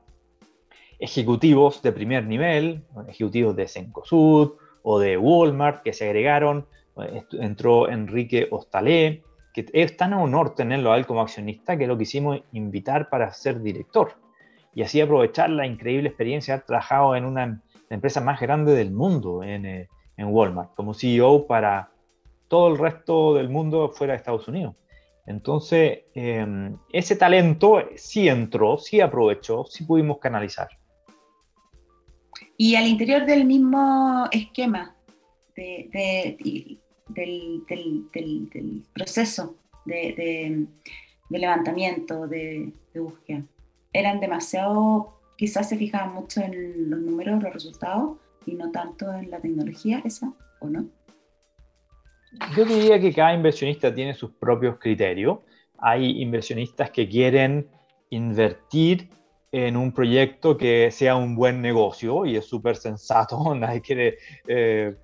ejecutivos 1.00 1.82
de 1.82 1.92
primer 1.92 2.26
nivel, 2.26 2.86
ejecutivos 3.10 3.56
de 3.58 3.68
Cencosud 3.68 4.54
o 4.84 5.00
de 5.00 5.18
Walmart 5.18 5.84
que 5.84 5.92
se 5.92 6.06
agregaron. 6.06 6.66
Entró 7.34 7.90
Enrique 7.90 8.48
Ostalé, 8.50 9.24
que 9.54 9.66
es 9.74 9.98
tan 9.98 10.14
honor 10.14 10.56
tenerlo 10.56 10.94
a 10.94 10.98
él 10.98 11.06
como 11.06 11.22
accionista 11.22 11.78
que 11.78 11.88
lo 11.88 11.98
quisimos 11.98 12.40
invitar 12.54 13.10
para 13.10 13.34
ser 13.34 13.62
director 13.62 14.14
y 14.74 14.84
así 14.84 15.02
aprovechar 15.02 15.50
la 15.50 15.66
increíble 15.66 16.08
experiencia 16.08 16.54
de 16.54 16.56
haber 16.58 16.68
trabajado 16.68 17.16
en 17.16 17.26
una 17.26 17.62
empresa 17.90 18.22
más 18.22 18.40
grande 18.40 18.76
del 18.76 18.92
mundo, 18.92 19.44
en, 19.44 19.66
eh, 19.66 19.90
en 20.18 20.28
Walmart, 20.28 20.74
como 20.76 20.94
CEO 20.94 21.48
para 21.48 21.92
todo 22.48 22.70
el 22.70 22.78
resto 22.78 23.36
del 23.36 23.50
mundo 23.50 23.90
fuera 23.90 24.14
de 24.14 24.18
Estados 24.18 24.48
Unidos. 24.48 24.76
Entonces, 25.26 26.00
em, 26.14 26.78
ese 26.92 27.16
talento 27.18 27.84
sí 27.96 28.30
entró, 28.30 28.78
sí 28.78 29.02
aprovechó, 29.02 29.66
sí 29.66 29.84
pudimos 29.84 30.20
canalizar. 30.20 30.70
Y 32.56 32.76
al 32.76 32.88
interior 32.88 33.26
del 33.26 33.46
mismo 33.46 34.28
esquema 34.32 34.96
de, 35.56 35.90
del, 37.10 37.64
del, 37.68 38.10
del, 38.12 38.84
proceso 38.94 39.58
de, 39.86 40.66
levantamiento, 41.30 42.28
de, 42.28 42.72
búsqueda, 42.96 43.44
eran 43.94 44.20
demasiado, 44.20 45.20
quizás 45.38 45.70
se 45.70 45.78
fijaban 45.78 46.14
mucho 46.14 46.42
en 46.42 46.90
los 46.90 47.00
números, 47.00 47.44
los 47.44 47.54
resultados, 47.54 48.18
y 48.48 48.56
no 48.56 48.72
tanto 48.72 49.14
en 49.14 49.30
la 49.30 49.40
tecnología 49.40 50.02
esa, 50.04 50.34
¿o 50.60 50.70
no? 50.70 50.90
Yo 52.56 52.66
diría 52.66 53.00
que 53.00 53.14
cada 53.14 53.34
inversionista 53.34 53.94
tiene 53.94 54.14
sus 54.14 54.32
propios 54.32 54.78
criterios. 54.80 55.40
Hay 55.78 56.22
inversionistas 56.22 56.90
que 56.92 57.08
quieren 57.08 57.68
invertir 58.10 59.10
en 59.52 59.78
un 59.78 59.92
proyecto 59.92 60.58
que 60.58 60.90
sea 60.92 61.16
un 61.16 61.36
buen 61.36 61.62
negocio 61.62 62.26
y 62.26 62.36
es 62.36 62.46
súper 62.46 62.76
sensato, 62.76 63.54
nadie 63.56 63.82
quiere 63.82 64.18
eh, 64.48 64.96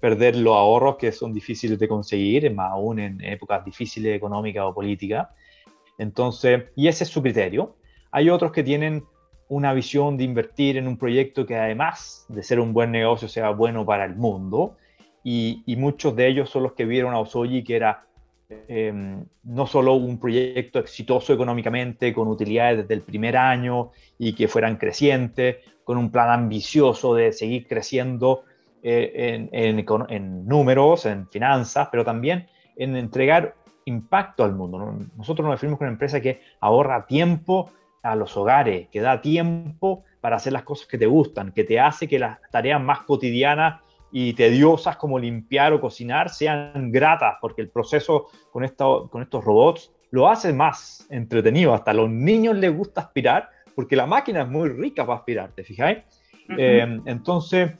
perder 0.00 0.36
los 0.36 0.54
ahorros 0.54 0.96
que 0.96 1.12
son 1.12 1.32
difíciles 1.32 1.78
de 1.78 1.88
conseguir, 1.88 2.52
más 2.54 2.70
aún 2.70 3.00
en 3.00 3.20
épocas 3.22 3.64
difíciles 3.64 4.16
económicas 4.16 4.64
o 4.64 4.74
políticas. 4.74 5.28
Entonces, 5.98 6.64
y 6.76 6.88
ese 6.88 7.04
es 7.04 7.10
su 7.10 7.20
criterio. 7.20 7.76
Hay 8.10 8.30
otros 8.30 8.52
que 8.52 8.62
tienen 8.62 9.04
una 9.48 9.72
visión 9.72 10.16
de 10.16 10.24
invertir 10.24 10.76
en 10.76 10.88
un 10.88 10.96
proyecto 10.96 11.46
que 11.46 11.56
además 11.56 12.24
de 12.28 12.42
ser 12.42 12.60
un 12.60 12.72
buen 12.72 12.90
negocio 12.90 13.28
sea 13.28 13.50
bueno 13.50 13.84
para 13.84 14.04
el 14.04 14.16
mundo. 14.16 14.76
Y, 15.24 15.62
muchos 15.78 16.16
de 16.16 16.26
ellos 16.26 16.50
son 16.50 16.64
los 16.64 16.72
que 16.72 16.84
vieron 16.84 17.14
a 17.14 17.20
Osoyi 17.20 17.62
que 17.62 17.76
era 17.76 18.06
em, 18.68 19.24
no 19.44 19.66
solo 19.66 19.94
un 19.94 20.18
proyecto 20.18 20.78
exitoso 20.78 21.32
económicamente, 21.32 22.12
con 22.12 22.28
utilidades 22.28 22.78
desde 22.78 22.94
el 22.94 23.02
primer 23.02 23.36
año 23.36 23.92
y 24.18 24.34
que 24.34 24.48
fueran 24.48 24.76
crecientes, 24.76 25.58
con 25.84 25.96
un 25.96 26.10
plan 26.10 26.30
ambicioso 26.30 27.14
de 27.14 27.32
seguir 27.32 27.66
creciendo 27.66 28.44
eh, 28.82 29.48
en, 29.52 29.84
en, 30.08 30.46
números, 30.46 31.06
en 31.06 31.28
finanzas, 31.28 31.88
pero 31.92 32.04
también 32.04 32.48
en 32.76 32.96
entregar 32.96 33.54
impacto 33.84 34.44
al 34.44 34.54
mundo. 34.54 34.96
Nosotros 35.16 35.44
nos 35.44 35.54
referimos 35.54 35.78
con 35.78 35.86
una 35.86 35.92
empresa 35.92 36.20
que 36.20 36.40
ahorra 36.60 37.06
tiempo 37.06 37.70
a 38.02 38.16
los 38.16 38.36
hogares, 38.36 38.88
que 38.88 39.00
da 39.00 39.20
tiempo 39.20 40.04
para 40.20 40.36
hacer 40.36 40.52
las 40.52 40.64
cosas 40.64 40.86
que 40.88 40.98
te 40.98 41.06
gustan, 41.06 41.52
que 41.52 41.64
te 41.64 41.78
hace 41.78 42.08
que 42.08 42.18
las 42.18 42.38
tareas 42.50 42.80
más 42.80 43.00
cotidianas 43.00 43.80
y 44.10 44.34
tediosas 44.34 44.96
como 44.96 45.18
limpiar 45.18 45.72
o 45.72 45.80
cocinar 45.80 46.28
sean 46.28 46.90
gratas, 46.92 47.36
porque 47.40 47.62
el 47.62 47.70
proceso 47.70 48.26
con, 48.50 48.66
con 49.08 49.22
estos 49.22 49.44
robots 49.44 49.92
lo 50.10 50.28
hace 50.28 50.52
más 50.52 51.06
entretenido. 51.10 51.72
Hasta 51.72 51.92
a 51.92 51.94
los 51.94 52.10
niños 52.10 52.56
les 52.56 52.76
gusta 52.76 53.00
aspirar, 53.00 53.48
porque 53.74 53.96
la 53.96 54.06
máquina 54.06 54.42
es 54.42 54.48
muy 54.48 54.68
rica 54.68 55.06
para 55.06 55.18
aspirar, 55.18 55.52
¿te 55.52 55.64
fijáis? 55.64 55.98
Eh, 56.58 57.00
entonces, 57.06 57.72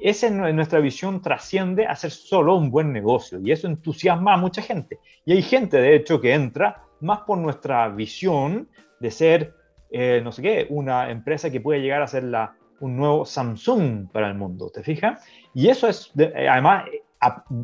esa 0.00 0.28
en 0.28 0.56
nuestra 0.56 0.78
visión 0.78 1.20
trasciende 1.20 1.86
a 1.86 1.96
ser 1.96 2.12
solo 2.12 2.54
un 2.54 2.70
buen 2.70 2.92
negocio 2.92 3.40
y 3.40 3.50
eso 3.50 3.66
entusiasma 3.66 4.34
a 4.34 4.36
mucha 4.36 4.62
gente. 4.62 4.98
Y 5.24 5.32
hay 5.32 5.42
gente, 5.42 5.78
de 5.78 5.96
hecho, 5.96 6.20
que 6.20 6.32
entra 6.32 6.84
más 7.00 7.20
por 7.20 7.38
nuestra 7.38 7.88
visión 7.88 8.68
de 9.00 9.10
ser 9.10 9.54
eh, 9.90 10.20
no 10.22 10.32
sé 10.32 10.42
qué, 10.42 10.66
una 10.70 11.10
empresa 11.10 11.50
que 11.50 11.60
puede 11.60 11.80
llegar 11.80 12.02
a 12.02 12.06
ser 12.06 12.24
la, 12.24 12.54
un 12.80 12.96
nuevo 12.96 13.24
Samsung 13.24 14.10
para 14.10 14.28
el 14.28 14.34
mundo, 14.34 14.70
¿te 14.70 14.82
fijas? 14.82 15.24
Y 15.54 15.68
eso 15.68 15.88
es, 15.88 16.12
eh, 16.18 16.48
además, 16.48 16.84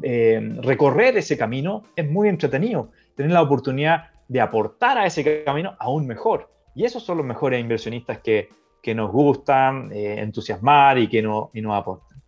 eh, 0.02 0.56
recorrer 0.62 1.16
ese 1.16 1.38
camino 1.38 1.84
es 1.94 2.08
muy 2.08 2.28
entretenido, 2.28 2.90
tener 3.14 3.32
la 3.32 3.42
oportunidad 3.42 4.10
de 4.28 4.40
aportar 4.40 4.98
a 4.98 5.06
ese 5.06 5.44
camino 5.44 5.76
aún 5.78 6.06
mejor. 6.06 6.50
Y 6.74 6.84
esos 6.84 7.02
son 7.02 7.18
los 7.18 7.26
mejores 7.26 7.60
inversionistas 7.60 8.18
que, 8.18 8.48
que 8.82 8.94
nos 8.94 9.10
gustan 9.10 9.90
entusiasmar 9.92 10.98
y 10.98 11.08
que, 11.08 11.22
no, 11.22 11.50
y 11.54 11.62
nos 11.62 11.74
aportan. 11.74 12.18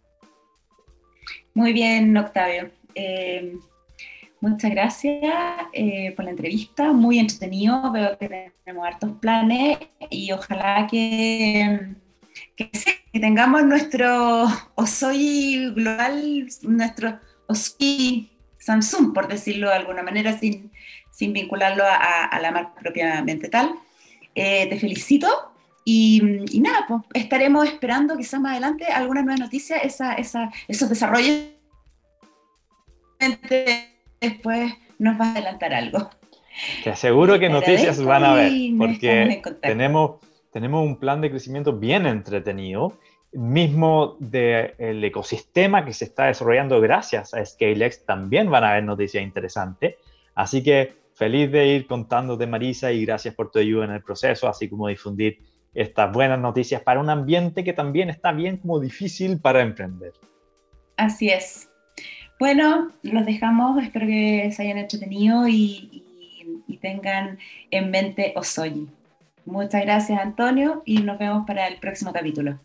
Muy 1.53 1.73
bien, 1.73 2.17
Octavio. 2.17 2.71
Muchas 4.41 4.71
gracias 4.71 5.35
eh, 5.73 6.13
por 6.15 6.25
la 6.25 6.31
entrevista, 6.31 6.93
muy 6.93 7.19
entretenido, 7.19 7.91
veo 7.91 8.17
que 8.19 8.53
tenemos 8.65 8.87
hartos 8.87 9.11
planes 9.21 9.79
y 10.11 10.31
ojalá 10.31 10.87
que, 10.89 11.89
que, 12.55 12.71
tengamos 13.13 13.65
nuestro 13.65 14.47
Osoy 14.77 15.73
global, 15.75 16.47
nuestro 16.63 17.19
Osoy 17.49 18.31
Samsung, 18.59 19.13
por 19.13 19.27
decirlo 19.27 19.71
de 19.71 19.75
alguna 19.75 20.05
manera, 20.05 20.39
sin, 20.39 20.71
sin 21.11 21.33
vincularlo 21.33 21.83
a, 21.85 22.39
la 22.41 22.53
marca 22.53 22.75
propiamente 22.81 23.49
tal. 23.49 23.75
Eh, 24.37 24.69
te 24.69 24.79
felicito 24.79 25.27
y, 25.85 26.21
nada, 26.61 26.85
pues 26.87 27.03
estaremos 27.15 27.67
esperando 27.67 28.17
quizás 28.17 28.41
más 28.41 28.53
adelante 28.53 28.85
alguna 28.85 29.23
nueva 29.23 29.39
noticia, 29.39 29.79
esa, 29.79 30.13
esa, 30.15 30.53
esos 30.69 30.89
desarrollos 30.89 31.43
después 34.21 34.73
nos 34.99 35.21
va 35.21 35.27
a 35.27 35.31
adelantar 35.33 35.75
algo. 35.75 36.11
Te 36.83 36.91
aseguro 36.91 37.39
que 37.39 37.49
noticias 37.49 38.03
van 38.03 38.25
a 38.25 38.35
ver, 38.35 38.53
porque 38.77 39.43
tenemos, 39.63 40.21
tenemos 40.53 40.85
un 40.85 40.97
plan 40.99 41.21
de 41.21 41.31
crecimiento 41.31 41.73
bien 41.73 42.07
entretenido, 42.07 42.99
mismo 43.33 44.17
del 44.19 45.05
ecosistema 45.05 45.85
que 45.85 45.93
se 45.93 46.07
está 46.07 46.27
desarrollando 46.27 46.81
gracias 46.81 47.35
a 47.35 47.45
ScaleX, 47.45 48.05
también 48.05 48.51
van 48.51 48.65
a 48.65 48.73
haber 48.73 48.85
noticias 48.85 49.23
interesantes. 49.23 49.97
Así 50.35 50.63
que 50.63 50.95
feliz 51.15 51.51
de 51.53 51.67
ir 51.67 51.87
contándote, 51.87 52.47
Marisa, 52.47 52.91
y 52.93 53.05
gracias 53.05 53.35
por 53.35 53.51
tu 53.51 53.59
ayuda 53.59 53.85
en 53.85 53.93
el 53.93 54.03
proceso, 54.03 54.49
así 54.49 54.69
como 54.69 54.89
difundir 54.89 55.39
estas 55.75 56.13
buenas 56.13 56.41
noticias 56.41 56.83
para 56.83 57.01
un 57.01 57.11
ambiente 57.11 57.63
que 57.63 57.73
también 57.73 58.09
está 58.09 58.33
bien 58.33 58.57
como 58.57 58.81
difícil 58.81 59.41
para 59.41 59.61
emprender. 59.61 60.13
Así 60.97 61.29
es. 61.29 61.69
Bueno, 62.39 62.93
los 63.03 63.27
dejamos, 63.27 63.83
espero 63.83 64.07
que 64.07 64.51
se 64.53 64.63
hayan 64.63 64.79
entretenido 64.79 65.49
y, 65.49 65.89
y, 65.93 66.63
y 66.67 66.77
tengan 66.77 67.39
en 67.71 67.91
mente 67.91 68.33
Osoyi. 68.37 68.89
Muchas 69.45 69.83
gracias, 69.83 70.21
Antonio, 70.21 70.83
y 70.85 70.99
nos 70.99 71.19
vemos 71.19 71.47
para 71.47 71.67
el 71.67 71.79
próximo 71.79 72.13
capítulo. 72.13 72.59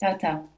Chao, 0.00 0.16
chao. 0.18 0.55